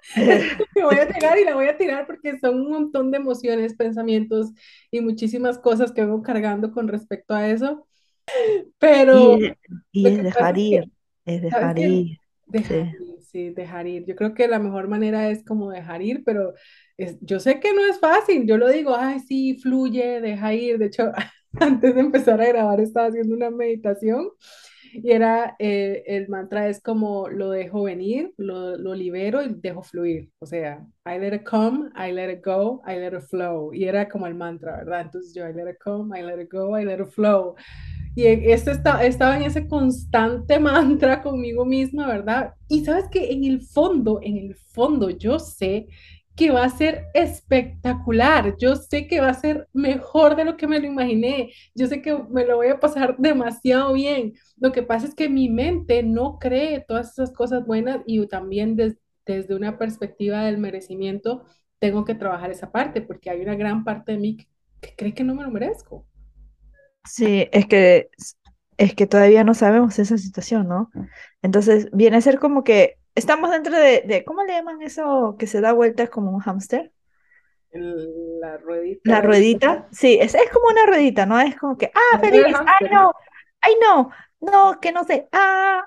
me 0.75 0.83
voy 0.83 0.95
a 0.95 1.07
llegar 1.11 1.39
y 1.39 1.43
la 1.43 1.55
voy 1.55 1.67
a 1.69 1.75
tirar 1.75 2.05
porque 2.05 2.37
son 2.37 2.59
un 2.61 2.69
montón 2.69 3.09
de 3.09 3.17
emociones, 3.17 3.73
pensamientos 3.73 4.51
y 4.91 5.01
muchísimas 5.01 5.57
cosas 5.57 5.91
que 5.91 6.01
vengo 6.01 6.21
cargando 6.21 6.71
con 6.71 6.87
respecto 6.87 7.33
a 7.33 7.49
eso, 7.49 7.87
pero... 8.77 9.39
Y, 9.91 10.07
es 10.07 10.23
dejar 10.23 10.59
ir, 10.59 10.91
es 11.25 11.41
dejar 11.41 11.79
ir. 11.79 12.17
Dejar 12.45 12.77
ir, 12.77 12.95
sí, 13.21 13.49
dejar 13.49 13.87
ir. 13.87 14.05
Yo 14.05 14.15
creo 14.15 14.35
que 14.35 14.47
la 14.47 14.59
mejor 14.59 14.87
manera 14.87 15.31
es 15.31 15.43
como 15.43 15.71
dejar 15.71 16.03
ir, 16.03 16.21
pero 16.23 16.53
yo 17.21 17.39
sé 17.39 17.59
que 17.59 17.73
no 17.73 17.83
es 17.85 17.99
fácil, 17.99 18.45
yo 18.45 18.59
lo 18.59 18.69
digo, 18.69 18.95
ay, 18.95 19.19
sí, 19.19 19.55
fluye, 19.55 20.21
deja 20.21 20.53
ir, 20.53 20.77
de 20.77 20.85
hecho... 20.85 21.11
antes 21.59 21.95
de 21.95 22.01
empezar 22.01 22.41
a 22.41 22.47
grabar 22.47 22.79
estaba 22.79 23.07
haciendo 23.07 23.35
una 23.35 23.49
meditación 23.49 24.29
y 24.93 25.11
era, 25.11 25.55
eh, 25.59 26.03
el 26.07 26.29
mantra 26.29 26.67
es 26.67 26.81
como 26.81 27.29
lo 27.29 27.51
dejo 27.51 27.83
venir, 27.83 28.33
lo, 28.37 28.77
lo, 28.77 28.95
libero 28.95 29.43
y 29.43 29.53
dejo 29.53 29.83
fluir. 29.83 30.31
O 30.39 30.45
sea, 30.45 30.85
I 31.05 31.19
let 31.19 31.35
it 31.35 31.43
come, 31.43 31.89
I 31.95 32.11
let 32.11 32.31
it 32.31 32.43
go, 32.43 32.81
I 32.87 32.95
let 32.95 33.15
it 33.15 33.23
flow. 33.29 33.73
Y 33.73 33.85
era 33.85 34.09
como 34.09 34.27
el 34.27 34.35
mantra, 34.35 34.77
¿verdad? 34.77 35.01
Entonces 35.01 35.33
yo, 35.33 35.47
I 35.47 35.53
let 35.53 35.69
it 35.69 35.77
come, 35.83 36.17
I 36.17 36.23
let 36.23 36.41
it 36.41 36.51
go, 36.51 36.77
I 36.77 36.85
let 36.85 37.01
it 37.01 37.09
flow. 37.09 37.55
Y 38.15 38.25
este 38.25 38.71
está, 38.71 39.05
estaba 39.05 39.37
en 39.37 39.43
ese 39.43 39.67
constante 39.67 40.59
mantra 40.59 41.21
conmigo 41.21 41.65
misma, 41.65 42.07
¿verdad? 42.07 42.53
Y 42.67 42.83
sabes 42.83 43.07
que 43.09 43.31
en 43.31 43.43
el 43.43 43.61
fondo, 43.61 44.19
en 44.21 44.37
el 44.37 44.55
fondo, 44.55 45.09
yo 45.09 45.39
sé 45.39 45.87
que 46.39 46.51
va 46.51 46.63
a 46.63 46.69
ser 46.69 47.07
espectacular. 47.13 48.55
Yo 48.57 48.77
sé 48.77 49.07
que 49.07 49.19
va 49.19 49.27
a 49.27 49.33
ser 49.33 49.67
mejor 49.73 50.37
de 50.37 50.45
lo 50.45 50.55
que 50.55 50.67
me 50.67 50.79
lo 50.79 50.87
imaginé. 50.87 51.51
Yo 51.75 51.87
sé 51.87 52.01
que 52.01 52.17
me 52.29 52.45
lo 52.45 52.55
voy 52.55 52.67
a 52.67 52.79
pasar 52.79 53.17
demasiado 53.17 53.91
bien. 53.91 54.35
Lo 54.55 54.71
que 54.71 54.81
pasa 54.81 55.05
es 55.05 55.15
que 55.15 55.27
mi 55.27 55.49
mente 55.49 56.01
no 56.01 56.39
cree 56.39 56.79
todas 56.87 57.11
esas 57.11 57.33
cosas 57.33 57.65
buenas 57.65 57.99
y 58.05 58.25
también 58.27 58.77
desde 58.77 59.53
una 59.53 59.77
perspectiva 59.77 60.45
del 60.45 60.59
merecimiento 60.59 61.43
tengo 61.77 62.05
que 62.05 62.15
trabajar 62.15 62.51
esa 62.51 62.71
parte 62.71 63.01
porque 63.01 63.29
hay 63.29 63.41
una 63.41 63.55
gran 63.55 63.83
parte 63.83 64.13
de 64.13 64.19
mí 64.19 64.37
que, 64.37 64.47
que 64.79 64.95
cree 64.95 65.13
que 65.13 65.25
no 65.25 65.35
me 65.35 65.43
lo 65.43 65.51
merezco. 65.51 66.05
Sí, 67.03 67.49
es 67.51 67.65
que 67.65 68.11
es 68.77 68.95
que 68.95 69.07
todavía 69.07 69.43
no 69.43 69.53
sabemos 69.55 69.99
esa 69.99 70.17
situación, 70.17 70.69
¿no? 70.69 70.89
Entonces 71.41 71.89
viene 71.91 72.15
a 72.15 72.21
ser 72.21 72.39
como 72.39 72.63
que 72.63 72.98
Estamos 73.15 73.51
dentro 73.51 73.77
de, 73.77 74.23
¿cómo 74.25 74.43
le 74.43 74.53
llaman 74.53 74.81
eso 74.81 75.35
que 75.37 75.47
se 75.47 75.61
da 75.61 75.73
vueltas 75.73 76.09
como 76.09 76.31
un 76.31 76.39
hámster? 76.39 76.91
La 77.71 78.57
ruedita. 78.57 79.01
La 79.03 79.21
ruedita, 79.21 79.87
sí, 79.91 80.17
es, 80.19 80.33
es 80.33 80.49
como 80.49 80.67
una 80.69 80.85
ruedita, 80.85 81.25
¿no? 81.25 81.39
Es 81.39 81.55
como 81.55 81.77
que, 81.77 81.91
ah, 81.93 82.19
feliz, 82.19 82.45
ay 82.45 82.87
no, 82.91 83.13
ay 83.61 83.73
no, 83.81 84.11
no, 84.41 84.79
que 84.79 84.91
no 84.91 85.03
sé, 85.03 85.27
ah, 85.31 85.85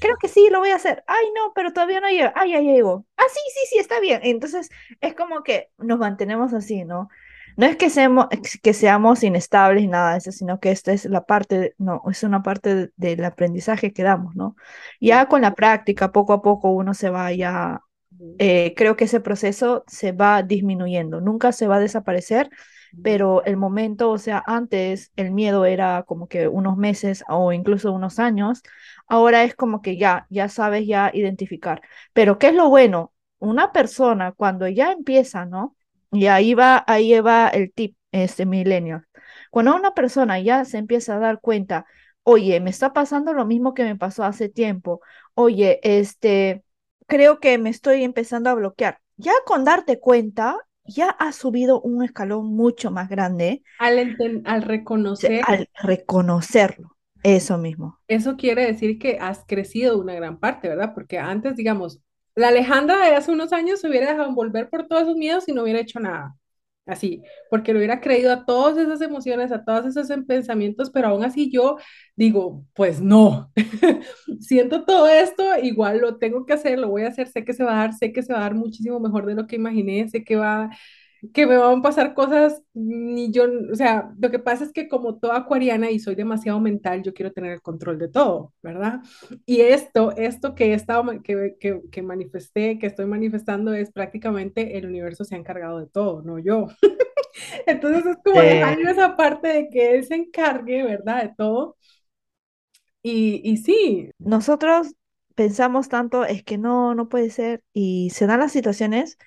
creo 0.00 0.16
que 0.20 0.28
sí, 0.28 0.48
lo 0.50 0.58
voy 0.58 0.70
a 0.70 0.76
hacer, 0.76 1.04
ay 1.06 1.24
no, 1.34 1.52
pero 1.54 1.72
todavía 1.72 2.00
no 2.00 2.08
llega, 2.08 2.32
ay, 2.36 2.52
ya 2.52 2.60
llegó, 2.60 3.06
ah, 3.16 3.24
sí, 3.32 3.40
sí, 3.54 3.66
sí, 3.70 3.78
está 3.78 4.00
bien. 4.00 4.20
Entonces 4.24 4.68
es 5.00 5.14
como 5.14 5.42
que 5.42 5.70
nos 5.78 5.98
mantenemos 5.98 6.52
así, 6.52 6.84
¿no? 6.84 7.08
No 7.56 7.66
es 7.66 7.76
que 7.76 7.90
seamos, 7.90 8.26
que 8.62 8.72
seamos 8.74 9.22
inestables 9.22 9.84
y 9.84 9.88
nada 9.88 10.12
de 10.12 10.18
eso, 10.18 10.32
sino 10.32 10.60
que 10.60 10.70
esta 10.70 10.92
es 10.92 11.04
la 11.06 11.24
parte, 11.24 11.74
no, 11.78 12.02
es 12.10 12.22
una 12.22 12.42
parte 12.42 12.90
del 12.96 13.24
aprendizaje 13.24 13.92
que 13.92 14.02
damos, 14.02 14.34
¿no? 14.36 14.56
Ya 15.00 15.26
con 15.28 15.42
la 15.42 15.54
práctica, 15.54 16.12
poco 16.12 16.32
a 16.32 16.42
poco 16.42 16.70
uno 16.70 16.94
se 16.94 17.10
va 17.10 17.32
ya, 17.32 17.80
eh, 18.38 18.74
creo 18.76 18.96
que 18.96 19.04
ese 19.04 19.20
proceso 19.20 19.84
se 19.86 20.12
va 20.12 20.42
disminuyendo, 20.42 21.20
nunca 21.20 21.52
se 21.52 21.66
va 21.68 21.76
a 21.76 21.80
desaparecer, 21.80 22.50
pero 23.02 23.44
el 23.44 23.56
momento, 23.56 24.10
o 24.10 24.18
sea, 24.18 24.42
antes 24.46 25.12
el 25.16 25.30
miedo 25.32 25.64
era 25.64 26.04
como 26.04 26.28
que 26.28 26.46
unos 26.48 26.76
meses 26.76 27.24
o 27.28 27.52
incluso 27.52 27.92
unos 27.92 28.18
años, 28.18 28.62
ahora 29.08 29.44
es 29.44 29.54
como 29.54 29.82
que 29.82 29.96
ya, 29.96 30.26
ya 30.30 30.48
sabes 30.48 30.86
ya 30.86 31.10
identificar. 31.12 31.82
Pero 32.12 32.38
¿qué 32.38 32.48
es 32.48 32.54
lo 32.54 32.68
bueno? 32.68 33.12
Una 33.38 33.72
persona 33.72 34.32
cuando 34.32 34.68
ya 34.68 34.92
empieza, 34.92 35.44
¿no? 35.46 35.76
Y 36.12 36.26
ahí 36.26 36.54
va, 36.54 36.84
ahí 36.86 37.18
va 37.20 37.48
el 37.48 37.72
tip, 37.72 37.96
este 38.12 38.46
milenio. 38.46 39.04
Cuando 39.50 39.74
una 39.74 39.94
persona 39.94 40.38
ya 40.40 40.64
se 40.64 40.78
empieza 40.78 41.16
a 41.16 41.18
dar 41.18 41.40
cuenta, 41.40 41.86
oye, 42.22 42.60
me 42.60 42.70
está 42.70 42.92
pasando 42.92 43.32
lo 43.32 43.46
mismo 43.46 43.74
que 43.74 43.84
me 43.84 43.96
pasó 43.96 44.24
hace 44.24 44.48
tiempo, 44.48 45.00
oye, 45.34 45.80
este, 45.82 46.62
creo 47.06 47.40
que 47.40 47.58
me 47.58 47.70
estoy 47.70 48.04
empezando 48.04 48.50
a 48.50 48.54
bloquear. 48.54 49.00
Ya 49.16 49.32
con 49.46 49.64
darte 49.64 49.98
cuenta, 49.98 50.56
ya 50.84 51.10
has 51.10 51.36
subido 51.36 51.80
un 51.80 52.02
escalón 52.02 52.46
mucho 52.54 52.90
más 52.90 53.08
grande. 53.08 53.62
Al, 53.78 54.16
al 54.44 54.62
reconocer. 54.62 55.42
Al 55.46 55.68
reconocerlo, 55.82 56.96
eso 57.22 57.58
mismo. 57.58 57.98
Eso 58.08 58.36
quiere 58.36 58.66
decir 58.66 58.98
que 58.98 59.18
has 59.20 59.44
crecido 59.46 59.98
una 59.98 60.14
gran 60.14 60.38
parte, 60.38 60.68
¿verdad? 60.68 60.92
Porque 60.94 61.18
antes, 61.18 61.56
digamos, 61.56 62.00
la 62.34 62.48
Alejandra 62.48 62.98
de 63.04 63.14
hace 63.14 63.30
unos 63.32 63.52
años 63.52 63.80
se 63.80 63.88
hubiera 63.88 64.10
dejado 64.10 64.28
envolver 64.28 64.68
por 64.70 64.86
todos 64.88 65.02
esos 65.02 65.16
miedos 65.16 65.48
y 65.48 65.52
no 65.52 65.62
hubiera 65.62 65.80
hecho 65.80 66.00
nada. 66.00 66.34
Así, 66.84 67.22
porque 67.48 67.72
lo 67.72 67.78
hubiera 67.78 68.00
creído 68.00 68.32
a 68.32 68.44
todas 68.44 68.76
esas 68.76 69.00
emociones, 69.02 69.52
a 69.52 69.64
todos 69.64 69.86
esos 69.86 70.08
pensamientos, 70.26 70.90
pero 70.90 71.08
aún 71.08 71.22
así 71.24 71.48
yo 71.50 71.76
digo, 72.16 72.64
pues 72.74 73.00
no, 73.00 73.52
siento 74.40 74.84
todo 74.84 75.06
esto, 75.08 75.44
igual 75.62 75.98
lo 76.00 76.18
tengo 76.18 76.44
que 76.44 76.54
hacer, 76.54 76.80
lo 76.80 76.88
voy 76.88 77.02
a 77.02 77.08
hacer, 77.08 77.28
sé 77.28 77.44
que 77.44 77.52
se 77.54 77.62
va 77.62 77.74
a 77.74 77.76
dar, 77.82 77.92
sé 77.94 78.12
que 78.12 78.22
se 78.24 78.32
va 78.32 78.40
a 78.40 78.42
dar 78.42 78.54
muchísimo 78.56 78.98
mejor 78.98 79.26
de 79.26 79.34
lo 79.34 79.46
que 79.46 79.54
imaginé, 79.56 80.08
sé 80.08 80.24
que 80.24 80.34
va, 80.34 80.70
que 81.32 81.46
me 81.46 81.56
van 81.56 81.78
a 81.78 81.82
pasar 81.82 82.14
cosas, 82.14 82.62
ni 82.74 83.30
yo, 83.30 83.44
o 83.72 83.76
sea, 83.76 84.12
lo 84.18 84.30
que 84.30 84.40
pasa 84.40 84.64
es 84.64 84.72
que 84.72 84.88
como 84.88 85.18
toda 85.18 85.36
acuariana 85.38 85.90
y 85.90 86.00
soy 86.00 86.16
demasiado 86.16 86.58
mental, 86.60 87.02
yo 87.02 87.14
quiero 87.14 87.32
tener 87.32 87.52
el 87.52 87.62
control 87.62 87.98
de 87.98 88.08
todo, 88.08 88.52
¿verdad? 88.62 89.00
Y 89.46 89.60
esto, 89.60 90.12
esto 90.16 90.54
que 90.56 90.66
he 90.72 90.74
estado, 90.74 91.04
que, 91.22 91.56
que, 91.60 91.80
que 91.92 92.02
manifesté, 92.02 92.78
que 92.78 92.86
estoy 92.88 93.06
manifestando 93.06 93.72
es 93.72 93.92
prácticamente 93.92 94.76
el 94.78 94.86
universo 94.86 95.24
se 95.24 95.36
ha 95.36 95.38
encargado 95.38 95.78
de 95.78 95.86
todo, 95.86 96.22
no 96.22 96.38
yo. 96.40 96.66
Entonces 97.66 98.06
es 98.06 98.16
como 98.24 98.40
dejar 98.42 98.80
esa 98.80 99.16
parte 99.16 99.48
de 99.48 99.68
que 99.70 99.96
él 99.96 100.04
se 100.04 100.14
encargue, 100.16 100.82
¿verdad? 100.84 101.22
De 101.22 101.34
todo. 101.36 101.76
Y, 103.02 103.40
y 103.44 103.56
sí. 103.58 104.10
Nosotros 104.18 104.94
pensamos 105.34 105.88
tanto, 105.88 106.24
es 106.24 106.44
que 106.44 106.58
no, 106.58 106.94
no 106.94 107.08
puede 107.08 107.30
ser, 107.30 107.64
y 107.72 108.10
se 108.10 108.26
dan 108.26 108.40
las 108.40 108.52
situaciones 108.52 109.18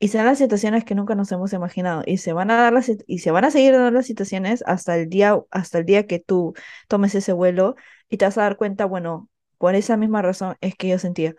y 0.00 0.08
serán 0.08 0.26
las 0.28 0.38
situaciones 0.38 0.84
que 0.84 0.96
nunca 0.96 1.14
nos 1.16 1.32
hemos 1.32 1.52
imaginado 1.54 2.02
y 2.06 2.18
se 2.18 2.32
van 2.34 2.50
a 2.50 2.56
dar 2.56 2.72
las 2.74 2.90
y 3.06 3.20
se 3.20 3.30
van 3.32 3.44
a 3.46 3.52
seguir 3.52 3.74
dando 3.74 3.92
las 3.92 4.06
situaciones 4.06 4.64
hasta 4.66 4.96
el 4.96 5.08
día 5.10 5.40
hasta 5.52 5.78
el 5.78 5.86
día 5.86 6.06
que 6.08 6.20
tú 6.20 6.54
tomes 6.88 7.14
ese 7.16 7.32
vuelo 7.34 7.76
y 8.10 8.18
te 8.18 8.26
vas 8.26 8.38
a 8.38 8.42
dar 8.42 8.56
cuenta, 8.58 8.86
bueno, 8.86 9.30
por 9.58 9.74
esa 9.76 9.96
misma 9.98 10.22
razón 10.22 10.56
es 10.62 10.74
que 10.76 10.88
yo 10.88 10.98
sentía, 10.98 11.36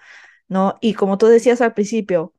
¿no? 0.49 0.75
Y 0.81 0.93
como 0.95 1.17
tú 1.17 1.27
decías 1.27 1.61
al 1.61 1.73
principio, 1.75 2.33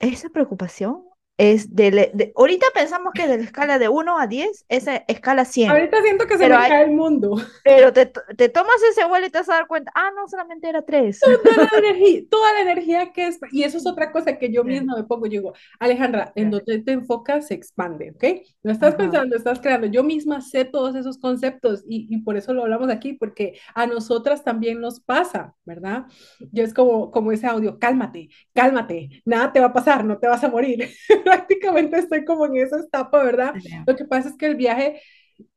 esa 0.00 0.28
preocupación 0.30 1.02
es 1.38 1.74
de, 1.74 2.32
ahorita 2.36 2.66
pensamos 2.74 3.12
que 3.14 3.26
de 3.26 3.38
la 3.38 3.44
escala 3.44 3.78
de 3.78 3.88
1 3.88 4.18
a 4.18 4.26
10 4.26 4.66
es 4.68 4.86
escala 5.08 5.44
100. 5.44 5.70
Ahorita 5.70 6.02
siento 6.02 6.26
que 6.26 6.36
se 6.36 6.48
me 6.48 6.54
cae 6.54 6.84
el 6.84 6.90
mundo. 6.90 7.36
Pero 7.64 7.92
te, 7.92 8.06
te, 8.06 8.48
tomas 8.48 8.76
ese 8.90 9.06
vuelo 9.06 9.26
y 9.26 9.30
te 9.30 9.38
vas 9.38 9.48
a 9.48 9.54
dar 9.54 9.66
cuenta, 9.66 9.90
ah, 9.94 10.10
no, 10.14 10.28
solamente 10.28 10.68
era 10.68 10.82
3. 10.82 11.20
Toda 11.20 11.68
la 11.72 11.78
energía, 11.78 12.20
toda 12.30 12.52
la 12.52 12.60
energía 12.60 13.12
que 13.12 13.28
es, 13.28 13.40
y 13.50 13.62
eso 13.62 13.78
es 13.78 13.86
otra 13.86 14.12
cosa 14.12 14.38
que 14.38 14.52
yo 14.52 14.62
misma 14.62 14.96
me 14.96 15.04
pongo, 15.04 15.26
yo 15.26 15.40
digo, 15.40 15.52
Alejandra, 15.78 16.32
en 16.34 16.50
donde 16.50 16.80
te 16.80 16.92
enfocas 16.92 17.48
se 17.48 17.54
expande, 17.54 18.12
¿ok? 18.14 18.24
No 18.62 18.70
estás 18.70 18.94
pensando, 18.94 19.34
estás 19.34 19.58
creando. 19.58 19.86
Yo 19.86 20.04
misma 20.04 20.42
sé 20.42 20.64
todos 20.64 20.94
esos 20.94 21.18
conceptos 21.18 21.82
y, 21.88 22.06
y, 22.14 22.18
por 22.18 22.36
eso 22.36 22.52
lo 22.52 22.62
hablamos 22.62 22.90
aquí, 22.90 23.14
porque 23.14 23.58
a 23.74 23.86
nosotras 23.86 24.44
también 24.44 24.80
nos 24.80 25.00
pasa, 25.00 25.54
¿verdad? 25.64 26.04
Yo 26.52 26.62
es 26.62 26.74
como, 26.74 27.10
como 27.10 27.32
ese 27.32 27.46
audio, 27.46 27.78
cálmate, 27.78 28.28
cálmate, 28.54 29.22
nada 29.24 29.52
te 29.52 29.60
va 29.60 29.66
a 29.66 29.72
pasar, 29.72 30.04
no 30.04 30.18
te 30.18 30.28
vas 30.28 30.44
a 30.44 30.48
morir. 30.48 30.88
prácticamente 31.24 31.98
estoy 31.98 32.24
como 32.24 32.46
en 32.46 32.56
esa 32.56 32.80
etapa, 32.80 33.22
¿verdad? 33.22 33.54
Lo 33.86 33.96
que 33.96 34.04
pasa 34.04 34.28
es 34.28 34.36
que 34.36 34.46
el 34.46 34.56
viaje 34.56 35.00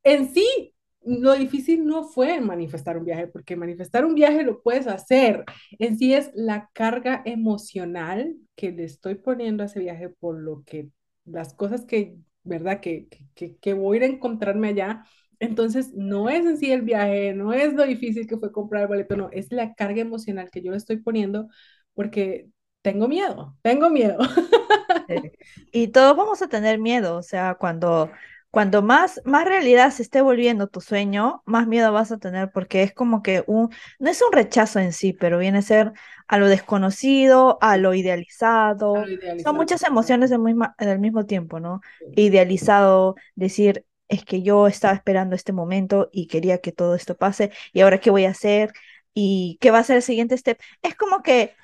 en 0.04 0.34
sí, 0.34 0.74
lo 1.04 1.34
difícil 1.36 1.86
no 1.86 2.04
fue 2.04 2.42
manifestar 2.42 2.98
un 2.98 3.06
viaje, 3.06 3.28
porque 3.28 3.56
manifestar 3.56 4.06
un 4.06 4.16
viaje 4.16 4.44
lo 4.44 4.62
puedes 4.62 4.88
hacer. 4.88 5.44
En 5.78 5.98
sí 5.98 6.14
es 6.14 6.32
la 6.34 6.70
carga 6.74 7.22
emocional 7.26 8.36
que 8.56 8.72
le 8.72 8.86
estoy 8.86 9.16
poniendo 9.16 9.64
a 9.64 9.68
ese 9.68 9.80
viaje 9.80 10.10
por 10.10 10.40
lo 10.40 10.64
que 10.66 10.90
las 11.26 11.54
cosas 11.54 11.86
que, 11.86 12.18
¿verdad? 12.44 12.80
Que, 12.80 13.08
que, 13.36 13.58
que 13.58 13.74
voy 13.74 13.98
a 13.98 14.00
ir 14.00 14.04
a 14.04 14.14
encontrarme 14.14 14.70
allá. 14.70 15.04
Entonces, 15.40 15.94
no 15.94 16.30
es 16.30 16.46
en 16.46 16.58
sí 16.58 16.72
el 16.72 16.82
viaje, 16.82 17.34
no 17.34 17.54
es 17.54 17.74
lo 17.74 17.86
difícil 17.86 18.26
que 18.28 18.38
fue 18.38 18.52
comprar 18.52 18.84
el 18.84 18.88
boleto, 18.88 19.18
no, 19.18 19.30
es 19.32 19.52
la 19.52 19.76
carga 19.76 20.02
emocional 20.02 20.50
que 20.50 20.62
yo 20.62 20.72
le 20.72 20.78
estoy 20.78 20.98
poniendo 20.98 21.50
porque 21.94 22.50
tengo 22.86 23.08
miedo, 23.08 23.58
tengo 23.64 23.90
miedo. 23.90 24.20
Y 25.72 25.90
todos 25.90 26.16
vamos 26.16 26.42
a 26.42 26.48
tener 26.48 26.80
miedo, 26.80 27.18
o 27.18 27.22
sea, 27.22 27.56
cuando, 27.56 28.10
cuando 28.50 28.82
más, 28.82 29.22
más 29.26 29.46
realidad 29.46 29.92
se 29.92 30.04
esté 30.04 30.22
volviendo 30.22 30.68
tu 30.68 30.82
sueño, 30.82 31.44
más 31.46 31.68
miedo 31.68 31.92
vas 31.92 32.12
a 32.12 32.18
tener 32.18 32.52
porque 32.52 32.82
es 32.84 32.94
como 32.94 33.22
que 33.22 33.44
un, 33.46 33.70
no 34.00 34.10
es 34.10 34.22
un 34.22 34.32
rechazo 34.32 34.80
en 34.80 34.94
sí, 34.94 35.14
pero 35.14 35.38
viene 35.38 35.60
a 35.60 35.62
ser 35.62 35.94
a 36.28 36.38
lo 36.38 36.48
desconocido, 36.48 37.58
a 37.62 37.78
lo 37.78 37.94
idealizado. 37.94 39.04
Son 39.44 39.56
muchas 39.56 39.84
emociones 39.84 40.30
del 40.30 40.40
mismo, 40.40 40.68
del 40.80 41.00
mismo 41.00 41.26
tiempo, 41.26 41.60
¿no? 41.60 41.82
Idealizado, 42.16 43.16
decir, 43.36 43.86
es 44.08 44.24
que 44.24 44.42
yo 44.44 44.68
estaba 44.68 44.94
esperando 44.94 45.36
este 45.36 45.54
momento 45.54 46.10
y 46.12 46.28
quería 46.28 46.60
que 46.60 46.72
todo 46.72 46.96
esto 46.96 47.16
pase 47.18 47.52
y 47.74 47.82
ahora 47.82 48.00
qué 48.00 48.12
voy 48.12 48.26
a 48.26 48.32
hacer 48.32 48.72
y 49.14 49.58
qué 49.62 49.72
va 49.72 49.80
a 49.80 49.84
ser 49.84 49.98
el 49.98 50.04
siguiente 50.04 50.38
step. 50.38 50.60
Es 50.82 50.96
como 50.96 51.22
que 51.22 51.56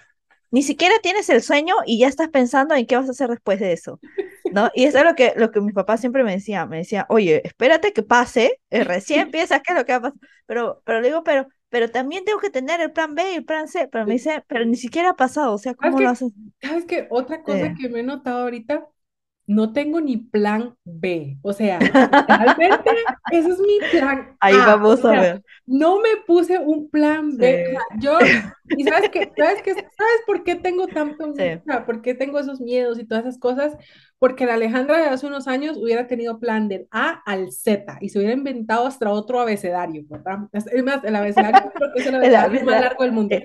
ni 0.51 0.63
siquiera 0.63 0.95
tienes 1.01 1.29
el 1.29 1.41
sueño 1.41 1.75
y 1.85 1.99
ya 1.99 2.07
estás 2.07 2.29
pensando 2.29 2.75
en 2.75 2.85
qué 2.85 2.97
vas 2.97 3.07
a 3.07 3.11
hacer 3.11 3.29
después 3.29 3.59
de 3.59 3.73
eso, 3.73 3.99
¿no? 4.51 4.69
Y 4.75 4.85
eso 4.85 4.99
es 4.99 5.05
lo 5.05 5.15
que, 5.15 5.33
lo 5.37 5.51
que 5.51 5.61
mi 5.61 5.71
papá 5.71 5.97
siempre 5.97 6.23
me 6.23 6.33
decía, 6.33 6.65
me 6.65 6.77
decía, 6.77 7.05
oye, 7.09 7.41
espérate 7.45 7.93
que 7.93 8.03
pase, 8.03 8.59
eh, 8.69 8.83
recién 8.83 9.21
empiezas, 9.21 9.61
¿qué 9.65 9.73
es 9.73 9.79
lo 9.79 9.85
que 9.85 9.93
va 9.93 9.97
a 9.97 10.01
pasar? 10.01 10.19
Pero, 10.45 10.81
pero 10.85 11.01
le 11.01 11.07
digo, 11.07 11.23
pero, 11.23 11.47
pero 11.69 11.89
también 11.89 12.25
tengo 12.25 12.39
que 12.39 12.49
tener 12.49 12.81
el 12.81 12.91
plan 12.91 13.15
B 13.15 13.31
y 13.31 13.35
el 13.37 13.45
plan 13.45 13.67
C, 13.67 13.87
pero 13.87 14.05
me 14.05 14.13
dice, 14.13 14.43
pero 14.47 14.65
ni 14.65 14.75
siquiera 14.75 15.11
ha 15.11 15.15
pasado, 15.15 15.53
o 15.53 15.57
sea, 15.57 15.73
¿cómo 15.73 15.99
lo 15.99 16.09
haces? 16.09 16.33
¿Sabes 16.61 16.85
qué? 16.85 17.07
Otra 17.09 17.41
cosa 17.43 17.73
que 17.79 17.87
me 17.89 18.01
he 18.01 18.03
notado 18.03 18.43
ahorita 18.43 18.87
no 19.51 19.73
tengo 19.73 19.99
ni 19.99 20.17
plan 20.17 20.75
B. 20.83 21.37
O 21.41 21.53
sea, 21.53 21.79
realmente 22.27 22.89
ese 23.31 23.49
es 23.49 23.59
mi 23.59 23.79
plan. 23.91 24.35
Ahí 24.39 24.55
vamos 24.55 25.03
a 25.03 25.11
ver. 25.11 25.43
No 25.65 25.99
me 25.99 26.09
puse 26.25 26.57
un 26.57 26.89
plan 26.89 27.37
B. 27.37 27.67
O 27.67 27.71
sea, 27.71 27.81
yo, 27.99 28.17
y 28.77 28.83
sabes 28.83 29.09
qué, 29.09 29.31
sabes 29.37 29.61
qué, 29.61 29.73
sabes 29.73 30.21
por 30.25 30.43
qué 30.43 30.55
tengo 30.55 30.87
tanto, 30.87 31.33
sí. 31.35 31.43
o 31.53 31.63
sea, 31.63 31.85
por 31.85 32.01
qué 32.01 32.13
tengo 32.13 32.39
esos 32.39 32.61
miedos 32.61 32.97
y 32.97 33.03
todas 33.03 33.25
esas 33.25 33.39
cosas, 33.39 33.75
porque 34.19 34.45
la 34.45 34.53
Alejandra 34.53 34.97
de 34.97 35.05
hace 35.05 35.27
unos 35.27 35.47
años 35.47 35.77
hubiera 35.77 36.07
tenido 36.07 36.39
plan 36.39 36.67
del 36.67 36.87
A 36.91 37.21
al 37.25 37.51
Z 37.51 37.97
y 38.01 38.09
se 38.09 38.19
hubiera 38.19 38.33
inventado 38.33 38.87
hasta 38.87 39.09
otro 39.09 39.39
abecedario, 39.41 40.03
¿verdad? 40.07 40.39
Es 40.53 40.83
más, 40.83 41.03
el 41.03 41.15
abecedario 41.15 41.71
creo 41.73 41.89
que 41.93 42.01
es 42.01 42.07
el 42.07 42.15
abecedario 42.15 42.63
más 42.63 42.81
largo 42.81 43.03
del 43.03 43.11
mundo. 43.11 43.35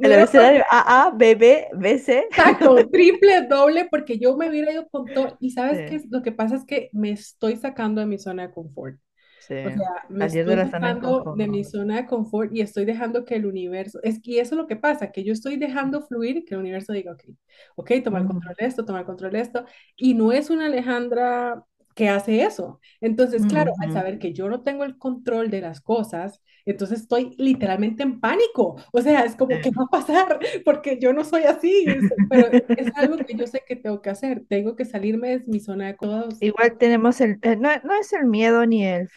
El 0.00 0.12
abecedario 0.12 0.64
A, 0.70 1.06
A, 1.06 1.10
B, 1.10 1.34
B, 1.34 1.68
B, 1.72 1.98
C. 1.98 2.18
Exacto, 2.30 2.76
triple, 2.92 3.46
doble, 3.48 3.86
porque 3.90 4.18
yo 4.18 4.36
me 4.36 4.48
hubiera 4.48 4.72
ido 4.72 4.88
con 4.88 5.06
todo. 5.06 5.36
Y 5.40 5.50
sabes 5.50 5.90
qué? 5.90 6.02
Lo 6.10 6.22
que 6.22 6.32
pasa 6.32 6.56
es 6.56 6.64
que 6.64 6.90
me 6.92 7.10
estoy 7.10 7.56
sacando 7.56 8.00
de 8.00 8.06
mi 8.06 8.18
zona 8.18 8.46
de 8.46 8.52
confort. 8.52 8.98
Sí. 9.40 9.54
O 9.54 9.70
sea, 9.70 10.04
me 10.08 10.26
estoy 10.26 10.56
sacando 10.68 11.34
de, 11.36 11.46
mi 11.46 11.62
zona 11.62 11.96
de 11.96 12.06
confort 12.06 12.52
y 12.52 12.62
estoy 12.62 12.84
dejando 12.84 13.24
que 13.24 13.36
el 13.36 13.46
universo, 13.46 14.00
es 14.02 14.20
que 14.20 14.40
eso 14.40 14.56
es 14.56 14.58
lo 14.58 14.66
que 14.66 14.74
pasa, 14.74 15.12
que 15.12 15.22
yo 15.22 15.32
estoy 15.32 15.56
dejando 15.56 16.02
fluir, 16.02 16.44
que 16.44 16.54
el 16.54 16.60
universo 16.60 16.92
diga, 16.92 17.12
ok, 17.12 17.22
ok, 17.76 17.92
toma 18.02 18.18
el 18.18 18.26
control 18.26 18.56
de 18.58 18.66
esto, 18.66 18.84
toma 18.84 19.00
el 19.00 19.06
control 19.06 19.30
de 19.30 19.40
esto, 19.40 19.64
y 19.94 20.14
no 20.14 20.32
es 20.32 20.50
una 20.50 20.66
Alejandra 20.66 21.64
que 21.96 22.10
hace 22.10 22.42
eso. 22.42 22.78
Entonces, 23.00 23.46
claro, 23.46 23.72
al 23.80 23.90
saber 23.90 24.18
que 24.18 24.34
yo 24.34 24.50
no 24.50 24.60
tengo 24.60 24.84
el 24.84 24.98
control 24.98 25.50
de 25.50 25.62
las 25.62 25.80
cosas, 25.80 26.42
entonces 26.66 27.00
estoy 27.00 27.34
literalmente 27.38 28.02
en 28.02 28.20
pánico. 28.20 28.76
O 28.92 29.00
sea, 29.00 29.24
es 29.24 29.34
como, 29.34 29.56
¿qué 29.62 29.70
va 29.70 29.84
a 29.84 29.86
pasar? 29.86 30.38
Porque 30.66 30.98
yo 31.00 31.14
no 31.14 31.24
soy 31.24 31.44
así. 31.44 31.86
Pero 32.28 32.48
es 32.52 32.94
algo 32.96 33.16
que 33.16 33.34
yo 33.34 33.46
sé 33.46 33.62
que 33.66 33.76
tengo 33.76 34.02
que 34.02 34.10
hacer. 34.10 34.44
Tengo 34.46 34.76
que 34.76 34.84
salirme 34.84 35.38
de 35.38 35.44
mi 35.46 35.58
zona 35.58 35.86
de 35.86 35.96
cómodos. 35.96 36.36
Igual 36.42 36.76
tenemos 36.76 37.18
el, 37.22 37.38
eh, 37.40 37.56
no, 37.56 37.70
no, 37.82 37.94
es 37.98 38.12
el 38.12 38.26
miedo 38.26 38.66
ni 38.66 38.84
el, 38.84 39.08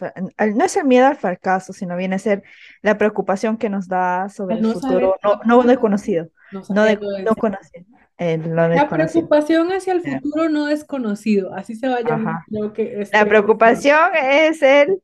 no 0.56 0.64
es 0.64 0.76
el 0.78 0.86
miedo 0.86 1.06
al 1.06 1.16
fracaso, 1.16 1.74
sino 1.74 1.98
viene 1.98 2.14
a 2.14 2.18
ser 2.18 2.42
la 2.80 2.96
preocupación 2.96 3.58
que 3.58 3.68
nos 3.68 3.88
da 3.88 4.30
sobre 4.30 4.56
el 4.56 4.64
futuro, 4.72 5.16
no, 5.22 5.40
no 5.44 5.62
desconocido. 5.64 6.30
No, 6.52 6.62
no, 6.68 6.84
de, 6.84 6.96
no 7.24 7.34
conocido. 7.36 7.86
la 8.18 8.88
preocupación 8.88 9.72
hacia 9.72 9.92
el 9.92 10.02
futuro 10.02 10.48
no 10.48 10.66
desconocido, 10.66 11.54
así 11.54 11.74
se 11.74 11.88
va 11.88 11.96
a 11.96 12.00
llamar. 12.02 12.42
que 12.74 13.08
la 13.12 13.24
preocupación 13.24 14.10
es 14.14 14.62
el, 14.62 15.00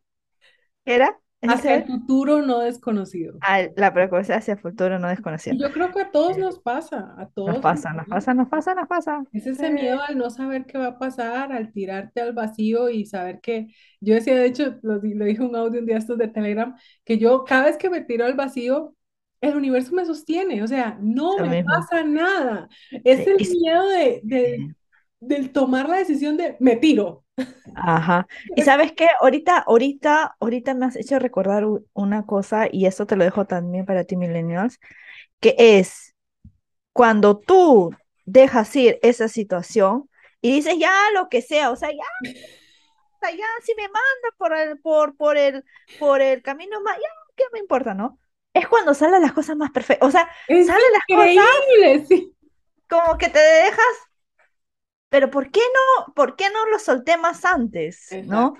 ¿qué 0.85 0.95
era? 0.97 1.19
Hacia 1.43 1.77
el 1.77 1.85
futuro 1.85 2.43
no 2.43 2.61
desconocido. 2.61 3.39
la 3.77 3.93
preocupación 3.93 4.39
hacia 4.39 4.55
el 4.55 4.61
futuro 4.61 4.99
no 4.99 5.09
desconocido. 5.09 5.57
Yo 5.57 5.73
creo 5.73 5.93
que 5.93 6.01
a 6.01 6.11
todos 6.11 6.39
nos 6.39 6.59
pasa, 6.59 7.15
a 7.19 7.29
todos. 7.29 7.51
Nos 7.51 7.59
pasa, 7.61 7.93
nos 7.93 8.07
pasa, 8.07 8.35
nos 8.35 8.49
pasa, 8.49 8.75
nos 8.75 8.89
pasa. 8.89 9.23
Es 9.33 9.47
ese 9.47 9.71
miedo 9.71 10.01
al 10.03 10.19
no 10.19 10.31
saber 10.31 10.67
qué 10.67 10.79
va 10.79 10.89
a 10.89 10.99
pasar, 10.99 11.53
al 11.53 11.73
tirarte 11.73 12.21
al 12.21 12.33
vacío 12.33 12.89
y 12.89 13.05
saber 13.05 13.41
que, 13.41 13.69
yo 14.01 14.15
decía, 14.15 14.35
de 14.35 14.47
hecho, 14.47 14.77
lo, 14.83 14.95
lo 15.03 15.25
dije 15.25 15.43
un 15.43 15.55
audio 15.55 15.81
un 15.81 15.87
día 15.87 15.99
estos 15.99 16.19
de 16.19 16.29
Telegram, 16.29 16.75
que 17.05 17.19
yo 17.19 17.45
cada 17.45 17.67
vez 17.67 17.77
que 17.77 17.91
me 17.91 18.01
tiro 18.01 18.25
al 18.25 18.35
vacío, 18.35 18.97
el 19.41 19.57
universo 19.57 19.95
me 19.95 20.05
sostiene, 20.05 20.63
o 20.63 20.67
sea, 20.67 20.99
no 21.01 21.39
me 21.39 21.63
pasa 21.65 22.05
nada. 22.05 22.69
Es 23.05 23.27
el 23.27 23.37
miedo 23.37 23.89
de, 23.89 24.75
de, 25.21 25.49
tomar 25.49 25.89
la 25.89 25.99
decisión 25.99 26.37
de 26.37 26.57
me 26.61 26.77
tiro, 26.77 27.25
Ajá. 27.75 28.27
Y 28.55 28.63
sabes 28.63 28.93
qué, 28.93 29.09
ahorita, 29.21 29.59
ahorita, 29.59 30.37
ahorita 30.41 30.75
me 30.75 30.87
has 30.87 30.97
hecho 30.97 31.19
recordar 31.19 31.65
una 31.93 32.25
cosa, 32.25 32.69
y 32.71 32.87
eso 32.87 33.07
te 33.07 33.17
lo 33.17 33.25
dejo 33.25 33.45
también 33.45 33.85
para 33.85 34.05
ti, 34.05 34.17
millennials, 34.17 34.79
que 35.41 35.55
es 35.59 36.15
cuando 36.93 37.39
tú 37.39 37.95
dejas 38.25 38.75
ir 38.75 38.99
esa 39.03 39.29
situación 39.29 40.09
y 40.41 40.53
dices 40.53 40.77
ya 40.79 40.93
lo 41.15 41.29
que 41.29 41.43
sea, 41.43 41.71
o 41.71 41.77
sea, 41.77 41.91
ya, 41.91 42.31
ya, 43.23 43.47
si 43.63 43.75
me 43.75 43.83
manda 43.85 44.29
por 44.39 44.55
el, 44.57 44.79
por, 44.81 45.17
por 45.17 45.37
el, 45.37 45.65
por 45.99 46.21
el 46.21 46.43
camino 46.43 46.81
más, 46.81 46.97
ya, 46.97 47.09
¿qué 47.37 47.45
me 47.53 47.59
importa, 47.59 47.95
no? 47.95 48.19
Es 48.59 48.69
cuando 48.69 48.95
salen 48.95 49.23
las 49.23 49.33
cosas 49.33 49.57
más 49.57 49.71
perfectas, 49.71 50.09
o 50.09 50.11
sea, 50.11 50.29
salen 50.49 50.93
las 50.93 51.07
cosas 51.09 52.09
sí. 52.09 52.33
como 52.89 53.19
que 53.19 53.29
te 53.29 53.39
dejas 53.39 54.07
pero 55.09 55.31
¿por 55.31 55.51
qué 55.51 55.61
no, 55.61 56.13
por 56.15 56.37
qué 56.37 56.51
no 56.51 56.67
lo 56.67 56.79
solté 56.79 57.17
más 57.17 57.45
antes? 57.45 58.11
¿No? 58.25 58.55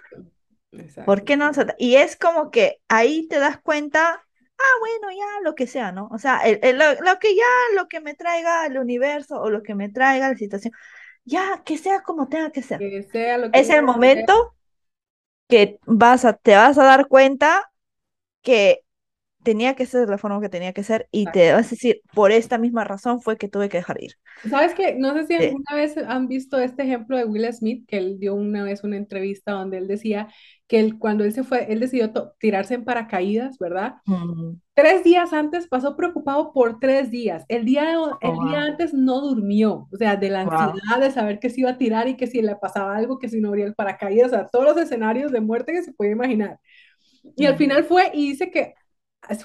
¿Por 1.05 1.25
qué 1.25 1.37
no 1.37 1.51
Y 1.79 1.97
es 1.97 2.17
como 2.17 2.51
que 2.51 2.81
ahí 2.89 3.27
te 3.29 3.39
das 3.39 3.59
cuenta, 3.61 4.25
ah, 4.59 4.79
bueno, 4.81 5.15
ya 5.15 5.43
lo 5.43 5.55
que 5.55 5.67
sea, 5.67 5.93
¿no? 5.93 6.09
O 6.13 6.19
sea, 6.19 6.41
lo, 6.47 7.19
que 7.19 7.35
ya, 7.35 7.75
lo 7.75 7.89
que 7.89 8.01
me 8.01 8.15
traiga 8.15 8.65
el 8.65 8.79
universo 8.79 9.41
o 9.41 9.51
lo 9.51 9.63
que 9.63 9.75
me 9.75 9.89
traiga 9.91 10.31
la 10.31 10.37
situación, 10.37 10.73
ya, 11.25 11.63
que 11.65 11.77
sea 11.77 12.03
como 12.03 12.29
tenga 12.29 12.51
que 12.51 12.63
ser. 12.63 12.81
es 12.83 13.69
el 13.71 13.83
momento 13.83 14.55
que 15.49 15.79
vas 15.85 16.25
a, 16.25 16.35
te 16.35 16.55
vas 16.55 16.79
a 16.79 16.85
dar 16.85 17.09
cuenta 17.09 17.71
que 18.41 18.86
tenía 19.47 19.77
que 19.77 19.87
ser 19.87 20.07
de 20.07 20.11
la 20.11 20.19
forma 20.19 20.41
que 20.41 20.49
tenía 20.49 20.73
que 20.73 20.83
ser 20.83 21.07
y 21.13 21.25
te 21.27 21.53
vas 21.53 21.69
a 21.69 21.71
decir, 21.71 22.01
por 22.13 22.33
esta 22.33 22.59
misma 22.59 22.83
razón 22.83 23.21
fue 23.21 23.37
que 23.37 23.47
tuve 23.47 23.69
que 23.69 23.77
dejar 23.77 24.03
ir. 24.03 24.15
¿Sabes 24.51 24.75
qué? 24.75 24.97
No 24.99 25.15
sé 25.15 25.25
si 25.29 25.35
alguna 25.35 25.77
vez 25.77 25.97
han 25.99 26.27
visto 26.27 26.59
este 26.59 26.83
ejemplo 26.83 27.17
de 27.17 27.27
Will 27.27 27.47
Smith, 27.53 27.85
que 27.87 27.99
él 27.99 28.19
dio 28.19 28.35
una 28.35 28.65
vez 28.65 28.83
una 28.83 28.97
entrevista 28.97 29.53
donde 29.53 29.79
él 29.79 29.87
decía 29.87 30.27
que 30.67 30.81
él, 30.81 30.99
cuando 30.99 31.23
él 31.23 31.33
se 31.33 31.45
fue, 31.45 31.73
él 31.73 31.79
decidió 31.79 32.13
tirarse 32.41 32.75
en 32.75 32.85
paracaídas, 32.85 33.57
¿verdad? 33.61 33.99
Tres 34.75 35.05
días 35.05 35.33
antes 35.33 35.69
pasó 35.69 35.95
preocupado 35.95 36.53
por 36.53 36.81
tres 36.81 37.13
días. 37.13 37.45
El 37.47 37.65
día, 37.65 37.93
el 37.93 37.99
oh, 37.99 38.49
día 38.49 38.63
antes 38.63 38.93
no 38.95 39.21
durmió, 39.21 39.87
o 39.93 39.97
sea, 39.97 40.17
de 40.17 40.29
la 40.29 40.41
ansiedad 40.41 40.99
de 40.99 41.13
saber 41.13 41.39
que 41.39 41.51
se 41.51 41.61
iba 41.61 41.71
a 41.71 41.79
tirar 41.79 42.09
y 42.09 42.17
que 42.17 42.27
si 42.27 42.43
le 42.43 42.57
pasaba 42.57 42.97
algo, 42.97 43.21
que 43.21 43.29
si 43.29 43.41
no 43.41 43.51
abría 43.51 43.67
el 43.67 43.77
paracaídas, 43.77 44.27
o 44.27 44.31
sea, 44.31 44.47
todos 44.49 44.65
los 44.65 44.77
escenarios 44.77 45.31
de 45.31 45.41
muerte 45.41 45.71
que 45.71 45.85
se 45.85 45.93
puede 45.93 46.11
imaginar. 46.11 46.59
Y 47.37 47.47
al 47.47 47.57
final 47.57 47.85
fue 47.85 48.11
y 48.13 48.31
dice 48.31 48.51
que 48.51 48.75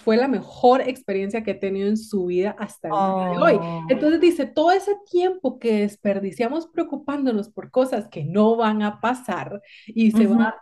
fue 0.04 0.18
la 0.18 0.28
mejor 0.28 0.82
experiencia 0.82 1.44
que 1.44 1.52
he 1.52 1.56
tenido 1.56 1.88
en 1.88 1.98
su 1.98 2.26
vida 2.26 2.56
hasta 2.58 2.88
el 2.88 2.94
día 2.94 3.32
de 3.32 3.38
hoy. 3.38 3.60
Oh. 3.60 3.86
Entonces 3.90 4.22
dice, 4.22 4.46
todo 4.46 4.72
ese 4.72 4.96
tiempo 5.10 5.60
que 5.60 5.82
desperdiciamos 5.82 6.68
preocupándonos 6.68 7.50
por 7.50 7.72
cosas 7.72 8.08
que 8.08 8.24
no 8.24 8.56
van 8.56 8.82
a 8.82 9.02
pasar 9.02 9.62
y 9.88 10.12
se 10.12 10.28
va 10.28 10.44
a 10.44 10.56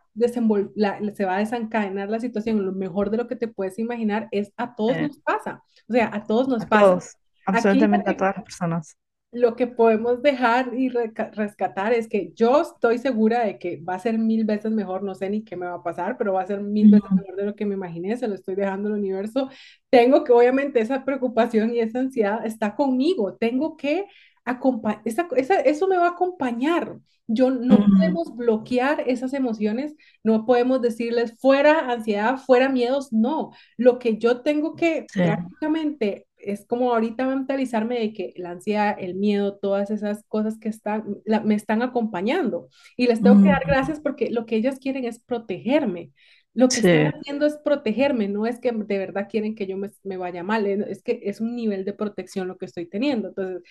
se 1.16 1.26
va 1.26 1.36
a 1.36 1.40
desencadenar 1.40 2.10
la 2.10 2.20
situación, 2.20 2.66
lo 2.66 2.74
mejor 2.74 3.10
de 3.10 3.18
lo 3.18 3.28
que 3.28 3.38
te 3.38 3.48
puedes 3.48 3.80
imaginar 3.80 4.28
es 4.32 4.52
a 4.58 4.76
todos 4.76 5.00
nos 5.00 5.18
pasa, 5.20 5.64
o 5.88 5.94
sea, 5.94 6.10
a 6.14 6.26
todos 6.26 6.50
nos 6.50 6.66
pasa. 6.66 6.86
Todos, 6.86 7.18
absolutamente 7.46 8.10
a 8.10 8.18
todas 8.18 8.36
las 8.36 8.44
personas 8.44 8.98
lo 9.32 9.56
que 9.56 9.68
podemos 9.68 10.24
dejar 10.24 10.74
y 10.74 10.90
rescatar 10.90 11.94
es 11.94 12.08
que 12.08 12.32
yo 12.34 12.62
estoy 12.62 12.98
segura 12.98 13.46
de 13.46 13.60
que 13.60 13.78
va 13.78 13.94
a 13.94 14.00
ser 14.00 14.18
mil 14.18 14.44
veces 14.44 14.72
mejor, 14.72 15.04
no 15.04 15.14
sé 15.14 15.30
ni 15.30 15.44
qué 15.44 15.56
me 15.56 15.68
va 15.68 15.76
a 15.76 15.84
pasar, 15.84 16.18
pero 16.18 16.34
va 16.34 16.42
a 16.42 16.48
ser 16.48 16.62
mil 16.62 16.90
veces 16.90 17.12
mejor 17.12 17.36
de 17.36 17.46
lo 17.46 17.56
que 17.56 17.66
me 17.66 17.76
imaginé, 17.76 18.18
se 18.18 18.28
lo 18.28 18.34
estoy 18.34 18.56
dejando 18.56 18.90
al 18.90 18.96
universo. 18.96 19.50
Tengo 19.92 20.24
que, 20.24 20.32
obviamente, 20.32 20.80
esa 20.82 21.06
preocupación 21.06 21.74
y 21.76 21.80
esa 21.80 22.00
ansiedad 22.00 22.44
está 22.46 22.76
conmigo, 22.76 23.36
tengo 23.36 23.78
que 23.78 24.08
acompañar, 24.46 25.04
eso 25.06 25.88
me 25.88 25.98
va 25.98 26.08
a 26.08 26.12
acompañar. 26.12 26.98
Yo 27.32 27.52
no 27.52 27.78
podemos 27.78 28.36
bloquear 28.36 29.04
esas 29.06 29.34
emociones, 29.36 29.96
no 30.24 30.48
podemos 30.48 30.82
decirles 30.82 31.36
fuera 31.40 31.92
ansiedad, 31.92 32.38
fuera 32.38 32.70
miedos, 32.70 33.14
no. 33.14 33.52
Lo 33.78 34.00
que 34.00 34.18
yo 34.18 34.42
tengo 34.42 34.76
que 34.76 35.06
prácticamente 35.14 36.26
es 36.40 36.66
como 36.66 36.92
ahorita 36.92 37.26
mentalizarme 37.28 38.00
de 38.00 38.14
que 38.14 38.34
la 38.38 38.52
ansiedad, 38.52 38.96
el 39.00 39.16
miedo, 39.16 39.58
todas 39.58 39.92
esas 39.92 40.24
cosas 40.28 40.58
que 40.58 40.70
están, 40.70 41.18
me 41.44 41.56
están 41.56 41.82
acompañando. 41.82 42.70
Y 42.98 43.08
les 43.08 43.22
tengo 43.22 43.42
que 43.42 43.50
dar 43.50 43.64
gracias 43.66 44.00
porque 44.00 44.30
lo 44.30 44.46
que 44.46 44.56
ellas 44.56 44.80
quieren 44.80 45.06
es 45.06 45.20
protegerme. 45.20 46.12
Lo 46.56 46.68
que 46.68 46.78
están 46.78 47.14
haciendo 47.20 47.46
es 47.46 47.58
protegerme, 47.58 48.28
no 48.28 48.48
es 48.48 48.60
que 48.60 48.72
de 48.72 48.98
verdad 48.98 49.28
quieren 49.30 49.54
que 49.54 49.68
yo 49.68 49.78
me, 49.78 49.92
me, 50.04 50.18
vaya 50.18 50.44
mal, 50.44 50.66
es 50.66 51.04
que 51.04 51.22
es 51.24 51.40
un 51.40 51.56
nivel 51.56 51.86
de 51.86 51.94
protección 51.94 52.48
lo 52.48 52.58
que 52.58 52.66
estoy 52.66 52.88
teniendo. 52.88 53.30
Entonces, 53.30 53.62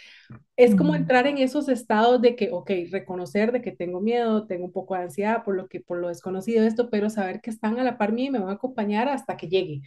es 0.56 0.76
como 0.76 0.94
entrar 0.94 1.26
en 1.26 1.38
esos 1.38 1.68
estados 1.68 2.22
de 2.22 2.36
que, 2.36 2.50
ok, 2.52 2.70
reconocer 2.90 3.50
de 3.50 3.62
que 3.62 3.72
tengo 3.72 4.00
miedo, 4.00 4.46
tengo 4.46 4.64
un 4.64 4.72
poco 4.72 4.94
de 4.94 5.02
ansiedad 5.02 5.44
por 5.44 5.56
lo 5.56 5.68
que, 5.68 5.80
por 5.80 5.98
lo 5.98 6.08
desconocido 6.08 6.62
de 6.62 6.68
esto, 6.68 6.88
pero 6.88 7.10
saber 7.10 7.40
que 7.40 7.50
están 7.50 7.78
a 7.80 7.84
la 7.84 7.98
par 7.98 8.12
mía 8.12 8.26
y 8.28 8.30
me 8.30 8.38
van 8.38 8.50
a 8.50 8.52
acompañar 8.52 9.08
hasta 9.08 9.36
que 9.36 9.48
llegue. 9.48 9.82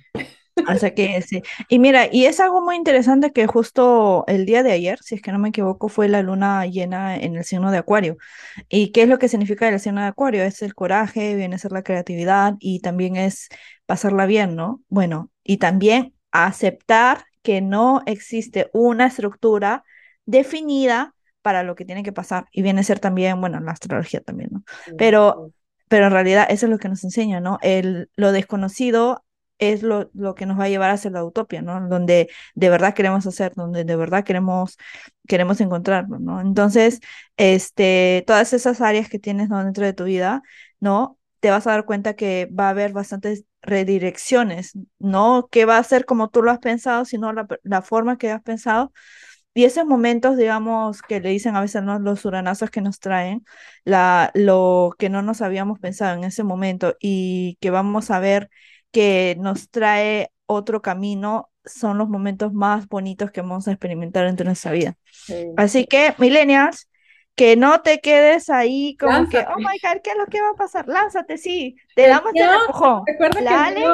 Hasta 0.67 0.93
que 0.93 1.21
sí. 1.21 1.41
Y 1.69 1.79
mira, 1.79 2.07
y 2.11 2.25
es 2.25 2.39
algo 2.39 2.61
muy 2.61 2.75
interesante 2.75 3.31
que 3.31 3.47
justo 3.47 4.23
el 4.27 4.45
día 4.45 4.63
de 4.63 4.71
ayer, 4.71 4.99
si 5.01 5.15
es 5.15 5.21
que 5.21 5.31
no 5.31 5.39
me 5.39 5.49
equivoco, 5.49 5.89
fue 5.89 6.07
la 6.09 6.21
luna 6.21 6.65
llena 6.65 7.15
en 7.17 7.35
el 7.35 7.43
signo 7.43 7.71
de 7.71 7.77
Acuario. 7.77 8.17
¿Y 8.69 8.91
qué 8.91 9.03
es 9.03 9.09
lo 9.09 9.19
que 9.19 9.27
significa 9.27 9.67
el 9.67 9.79
signo 9.79 10.01
de 10.01 10.07
Acuario? 10.07 10.43
Es 10.43 10.61
el 10.61 10.75
coraje, 10.75 11.35
viene 11.35 11.55
a 11.55 11.59
ser 11.59 11.71
la 11.71 11.83
creatividad 11.83 12.55
y 12.59 12.79
también 12.81 13.15
es 13.15 13.49
pasarla 13.85 14.25
bien, 14.25 14.55
¿no? 14.55 14.81
Bueno, 14.89 15.31
y 15.43 15.57
también 15.57 16.13
aceptar 16.31 17.25
que 17.41 17.61
no 17.61 18.03
existe 18.05 18.69
una 18.73 19.07
estructura 19.07 19.83
definida 20.25 21.15
para 21.41 21.63
lo 21.63 21.75
que 21.75 21.85
tiene 21.85 22.03
que 22.03 22.11
pasar. 22.13 22.45
Y 22.51 22.61
viene 22.61 22.81
a 22.81 22.83
ser 22.83 22.99
también, 22.99 23.39
bueno, 23.41 23.59
la 23.59 23.71
astrología 23.71 24.21
también, 24.21 24.49
¿no? 24.51 24.63
Pero, 24.97 25.51
pero 25.87 26.05
en 26.05 26.11
realidad 26.11 26.47
eso 26.49 26.65
es 26.67 26.69
lo 26.69 26.77
que 26.77 26.89
nos 26.89 27.03
enseña, 27.03 27.39
¿no? 27.39 27.57
El, 27.61 28.09
lo 28.15 28.31
desconocido 28.31 29.23
es 29.61 29.83
lo, 29.83 30.09
lo, 30.13 30.35
que 30.35 30.45
nos 30.45 30.59
va 30.59 30.65
a 30.65 30.69
llevar 30.69 30.89
hacia 30.89 31.11
la 31.11 31.23
utopía, 31.23 31.61
¿no? 31.61 31.87
Donde 31.87 32.29
de 32.55 32.69
verdad 32.69 32.93
queremos 32.95 33.25
hacer, 33.27 33.53
donde 33.55 33.85
de 33.85 33.95
verdad 33.95 34.23
queremos, 34.25 34.77
queremos 35.27 35.61
encontrarnos, 35.61 36.19
¿no? 36.19 36.41
Entonces, 36.41 36.99
este, 37.37 38.23
todas 38.27 38.53
esas 38.53 38.81
áreas 38.81 39.07
que 39.09 39.19
tienes 39.19 39.49
dentro 39.49 39.85
de 39.85 39.93
tu 39.93 40.05
vida, 40.05 40.41
¿no? 40.79 41.19
Te 41.39 41.51
vas 41.51 41.67
a 41.67 41.71
dar 41.71 41.85
cuenta 41.85 42.15
que 42.15 42.49
va 42.51 42.67
a 42.67 42.69
haber 42.71 42.91
bastantes 42.91 43.45
redirecciones, 43.61 44.73
no 44.99 45.47
que 45.51 45.65
va 45.65 45.77
a 45.77 45.83
ser 45.83 46.05
como 46.05 46.29
tú 46.29 46.41
lo 46.41 46.51
has 46.51 46.59
pensado, 46.59 47.05
sino 47.05 47.31
la, 47.31 47.47
la 47.63 47.81
forma 47.83 48.17
que 48.17 48.31
has 48.31 48.41
pensado. 48.41 48.91
Y 49.53 49.65
esos 49.65 49.85
momentos, 49.85 50.37
digamos, 50.37 51.01
que 51.01 51.19
le 51.19 51.29
dicen 51.29 51.55
a 51.55 51.61
veces 51.61 51.83
¿no? 51.83 51.99
los 51.99 52.23
uranazos 52.25 52.69
que 52.71 52.81
nos 52.81 52.99
traen, 52.99 53.43
la, 53.83 54.31
lo 54.33 54.95
que 54.97 55.09
no 55.09 55.21
nos 55.21 55.41
habíamos 55.41 55.79
pensado 55.79 56.17
en 56.17 56.23
ese 56.23 56.43
momento 56.43 56.95
y 57.01 57.57
que 57.59 57.69
vamos 57.69 58.11
a 58.11 58.19
ver 58.19 58.49
que 58.91 59.35
nos 59.39 59.69
trae 59.69 60.31
otro 60.45 60.81
camino 60.81 61.49
son 61.65 61.97
los 61.97 62.09
momentos 62.09 62.53
más 62.53 62.87
bonitos 62.87 63.31
que 63.31 63.41
vamos 63.41 63.67
a 63.67 63.71
experimentar 63.71 64.25
en 64.27 64.35
nuestra 64.45 64.71
vida. 64.71 64.97
Así 65.55 65.85
que, 65.85 66.15
millennials, 66.17 66.89
que 67.35 67.55
no 67.55 67.81
te 67.81 67.99
quedes 68.01 68.49
ahí 68.49 68.95
como 68.97 69.29
que, 69.29 69.39
oh 69.39 69.57
my 69.57 69.77
God, 69.81 70.01
¿qué 70.03 70.11
es 70.11 70.17
lo 70.17 70.25
que 70.27 70.41
va 70.41 70.49
a 70.49 70.55
pasar? 70.55 70.87
Lánzate, 70.87 71.37
sí, 71.37 71.75
te 71.95 72.07
damos 72.07 72.31
el 72.35 72.49
empujón. 72.49 73.03
Recuerda 73.05 73.41
la 73.41 73.65
Ale, 73.65 73.85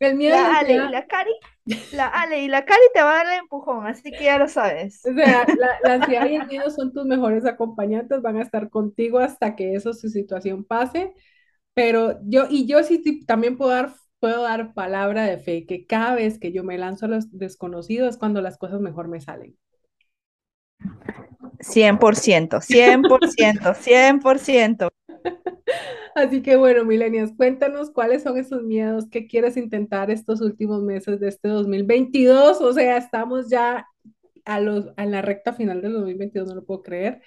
el 0.00 0.14
miedo, 0.16 0.36
la 0.36 0.58
Ale 0.58 0.74
y 0.74 0.88
la 0.88 1.06
Cari, 1.06 1.30
la 1.92 2.08
Ale 2.08 2.42
y 2.42 2.48
la 2.48 2.64
Cari 2.64 2.82
te 2.92 3.02
va 3.02 3.12
a 3.12 3.24
dar 3.24 3.26
el 3.32 3.40
empujón, 3.40 3.86
así 3.86 4.10
que 4.10 4.24
ya 4.24 4.38
lo 4.38 4.48
sabes. 4.48 5.04
O 5.04 5.14
sea, 5.14 5.46
la, 5.58 5.78
la 5.82 5.94
ansiedad 5.94 6.26
y 6.26 6.36
el 6.36 6.46
miedo 6.46 6.70
son 6.70 6.92
tus 6.92 7.04
mejores 7.06 7.44
acompañantes, 7.46 8.22
van 8.22 8.36
a 8.36 8.42
estar 8.42 8.70
contigo 8.70 9.18
hasta 9.18 9.56
que 9.56 9.74
eso, 9.74 9.92
su 9.92 10.08
situación 10.08 10.64
pase. 10.64 11.12
Pero 11.74 12.20
yo, 12.24 12.46
y 12.48 12.66
yo 12.66 12.82
sí 12.84 13.24
también 13.26 13.56
puedo 13.56 13.72
dar 13.72 13.92
puedo 14.24 14.40
dar 14.40 14.72
palabra 14.72 15.26
de 15.26 15.36
fe 15.36 15.66
que 15.66 15.84
cada 15.84 16.14
vez 16.14 16.38
que 16.38 16.50
yo 16.50 16.64
me 16.64 16.78
lanzo 16.78 17.04
a 17.04 17.08
los 17.10 17.30
desconocidos 17.30 18.08
es 18.08 18.16
cuando 18.16 18.40
las 18.40 18.56
cosas 18.56 18.80
mejor 18.80 19.06
me 19.06 19.20
salen. 19.20 19.54
100%, 21.58 22.62
100%, 22.62 23.74
100%. 23.74 24.88
Así 26.14 26.40
que 26.40 26.56
bueno, 26.56 26.86
Milenias, 26.86 27.32
cuéntanos 27.36 27.90
cuáles 27.90 28.22
son 28.22 28.38
esos 28.38 28.62
miedos 28.62 29.10
que 29.10 29.26
quieres 29.26 29.58
intentar 29.58 30.10
estos 30.10 30.40
últimos 30.40 30.82
meses 30.82 31.20
de 31.20 31.28
este 31.28 31.48
2022. 31.48 32.62
O 32.62 32.72
sea, 32.72 32.96
estamos 32.96 33.50
ya 33.50 33.86
a, 34.46 34.60
los, 34.60 34.88
a 34.96 35.04
la 35.04 35.20
recta 35.20 35.52
final 35.52 35.82
del 35.82 35.92
2022, 35.92 36.48
no 36.48 36.54
lo 36.54 36.64
puedo 36.64 36.82
creer. 36.82 37.20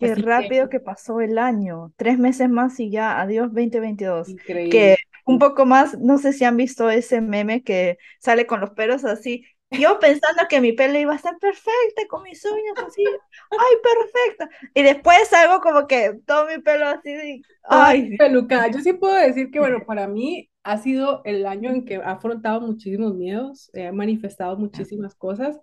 Qué 0.00 0.16
rápido 0.16 0.68
que... 0.68 0.80
pasó 0.80 1.20
el 1.20 1.38
año. 1.38 1.92
Tres 1.96 2.18
meses 2.18 2.50
más 2.50 2.80
y 2.80 2.90
ya, 2.90 3.20
adiós 3.20 3.54
2022. 3.54 4.30
Increíble. 4.30 4.70
Que 4.70 4.96
un 5.30 5.38
poco 5.38 5.64
más, 5.64 5.98
no 5.98 6.18
sé 6.18 6.32
si 6.32 6.44
han 6.44 6.56
visto 6.56 6.90
ese 6.90 7.20
meme 7.20 7.62
que 7.62 7.98
sale 8.18 8.46
con 8.46 8.60
los 8.60 8.70
pelos 8.70 9.04
así. 9.04 9.44
Yo 9.70 10.00
pensando 10.00 10.42
que 10.48 10.60
mi 10.60 10.72
pelo 10.72 10.98
iba 10.98 11.12
a 11.12 11.16
estar 11.16 11.38
perfecta, 11.38 12.02
con 12.08 12.24
mis 12.24 12.44
uñas 12.44 12.84
así, 12.84 13.04
ay, 13.50 13.76
perfecta. 13.80 14.50
Y 14.74 14.82
después 14.82 15.28
salgo 15.28 15.60
como 15.60 15.86
que 15.86 16.18
todo 16.26 16.46
mi 16.46 16.60
pelo 16.60 16.88
así, 16.88 17.42
ay. 17.62 18.16
peluca. 18.16 18.68
Yo 18.68 18.80
sí 18.80 18.92
puedo 18.94 19.14
decir 19.14 19.52
que, 19.52 19.60
bueno, 19.60 19.84
para 19.86 20.08
mí 20.08 20.50
ha 20.64 20.76
sido 20.78 21.22
el 21.24 21.46
año 21.46 21.70
en 21.70 21.84
que 21.84 21.94
he 21.94 22.02
afrontado 22.02 22.60
muchísimos 22.60 23.14
miedos, 23.14 23.70
he 23.72 23.92
manifestado 23.92 24.58
muchísimas 24.58 25.14
cosas 25.14 25.60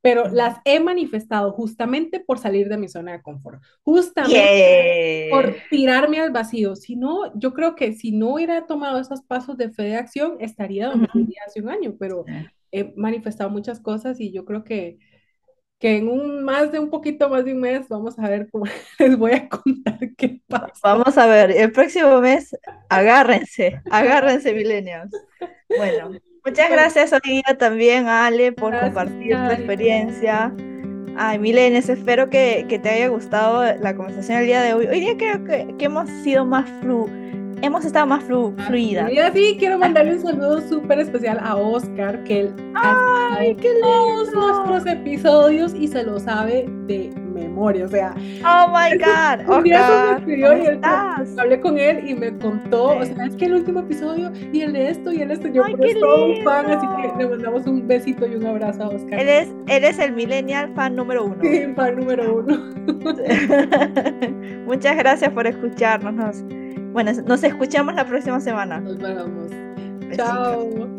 pero 0.00 0.28
las 0.28 0.58
he 0.64 0.80
manifestado 0.80 1.52
justamente 1.52 2.20
por 2.20 2.38
salir 2.38 2.68
de 2.68 2.78
mi 2.78 2.88
zona 2.88 3.12
de 3.12 3.22
confort, 3.22 3.62
justamente 3.82 5.28
por 5.30 5.56
tirarme 5.70 6.20
al 6.20 6.30
vacío. 6.30 6.76
Si 6.76 6.96
no, 6.96 7.36
yo 7.38 7.52
creo 7.52 7.74
que 7.74 7.92
si 7.92 8.12
no 8.12 8.34
hubiera 8.34 8.66
tomado 8.66 9.00
esos 9.00 9.22
pasos 9.22 9.56
de 9.56 9.70
fe 9.70 9.84
de 9.84 9.96
acción, 9.96 10.36
estaría 10.40 10.88
donde 10.88 11.08
vivía 11.12 11.40
hace 11.46 11.60
un 11.60 11.68
año, 11.68 11.96
pero 11.98 12.24
he 12.70 12.92
manifestado 12.96 13.50
muchas 13.50 13.80
cosas 13.80 14.20
y 14.20 14.30
yo 14.30 14.44
creo 14.44 14.62
que, 14.62 14.98
que 15.78 15.96
en 15.96 16.08
un 16.08 16.44
más 16.44 16.70
de 16.70 16.78
un 16.78 16.90
poquito 16.90 17.28
más 17.28 17.44
de 17.44 17.54
un 17.54 17.60
mes 17.60 17.88
vamos 17.88 18.18
a 18.18 18.28
ver 18.28 18.48
cómo 18.50 18.64
les 18.98 19.16
voy 19.16 19.32
a 19.32 19.48
contar 19.48 19.98
qué 20.16 20.40
pasa. 20.46 20.72
Vamos 20.82 21.18
a 21.18 21.26
ver, 21.26 21.50
el 21.50 21.72
próximo 21.72 22.20
mes, 22.20 22.56
agárrense, 22.88 23.80
agárrense, 23.90 24.54
millennials. 24.54 25.10
Bueno, 25.76 26.12
Muchas 26.48 26.70
gracias, 26.70 27.12
Olivia, 27.12 27.58
también, 27.58 28.06
Ale, 28.06 28.52
por 28.52 28.78
compartir 28.80 29.36
tu 29.36 29.52
experiencia. 29.52 30.50
Ay, 31.14 31.38
Milenes, 31.38 31.90
espero 31.90 32.30
que, 32.30 32.64
que, 32.68 32.78
te 32.78 32.88
haya 32.88 33.08
gustado 33.08 33.64
la 33.80 33.94
conversación 33.94 34.38
el 34.38 34.46
día 34.46 34.62
de 34.62 34.72
hoy. 34.72 34.86
Hoy 34.86 35.00
día 35.00 35.16
creo 35.18 35.44
que, 35.44 35.74
que 35.78 35.84
hemos 35.84 36.08
sido 36.22 36.46
más 36.46 36.68
flu 36.80 37.06
hemos 37.60 37.84
estado 37.84 38.06
más 38.06 38.22
flu 38.24 38.54
fluida. 38.66 39.10
Y 39.12 39.18
así 39.18 39.56
quiero 39.58 39.78
mandarle 39.78 40.14
un 40.14 40.22
saludo 40.22 40.60
súper 40.68 41.00
especial 41.00 41.38
a 41.42 41.56
Oscar, 41.56 42.22
que 42.24 42.40
él 42.40 42.54
Ay, 42.74 43.56
qué 43.56 43.68
todos 43.82 44.32
nuestros 44.32 44.86
episodios 44.86 45.74
y 45.74 45.88
se 45.88 46.04
lo 46.04 46.20
sabe 46.20 46.66
de 46.86 47.10
memoria, 47.38 47.84
o 47.84 47.88
sea. 47.88 48.14
Oh 48.44 48.68
my 48.68 48.96
God, 48.98 49.48
un 49.56 49.64
día 49.64 50.20
me 50.26 50.36
y 50.36 50.42
él, 50.42 50.80
hablé 50.82 51.60
con 51.60 51.78
él 51.78 52.08
y 52.08 52.14
me 52.14 52.36
contó, 52.38 52.98
o 52.98 53.04
sea, 53.04 53.26
es 53.26 53.34
que 53.36 53.46
el 53.46 53.54
último 53.54 53.80
episodio 53.80 54.30
y 54.52 54.60
el 54.62 54.72
de 54.72 54.90
esto 54.90 55.12
y 55.12 55.22
el 55.22 55.28
de 55.28 55.34
esto, 55.34 55.48
yo 55.48 55.64
Ay, 55.64 55.74
todo 56.00 56.26
un 56.26 56.44
fan, 56.44 56.66
así 56.70 56.86
que 56.86 57.18
le 57.18 57.28
mandamos 57.28 57.66
un 57.66 57.86
besito 57.86 58.26
y 58.26 58.34
un 58.34 58.46
abrazo 58.46 58.84
a 58.84 58.88
Oscar. 58.88 59.20
Él 59.20 59.28
es, 59.28 59.48
él 59.66 59.84
es 59.84 59.98
el 59.98 60.12
millennial 60.12 60.72
fan 60.74 60.96
número 60.96 61.24
uno. 61.24 61.38
Sí, 61.42 61.66
fan 61.74 61.96
número 61.96 62.36
uno. 62.36 62.58
Muchas 64.66 64.96
gracias 64.96 65.30
por 65.30 65.46
escucharnos. 65.46 66.42
Bueno, 66.92 67.12
nos 67.26 67.44
escuchamos 67.44 67.94
la 67.94 68.04
próxima 68.04 68.40
semana. 68.40 68.80
Nos 68.80 68.98
vemos. 68.98 69.48
Chao. 70.16 70.98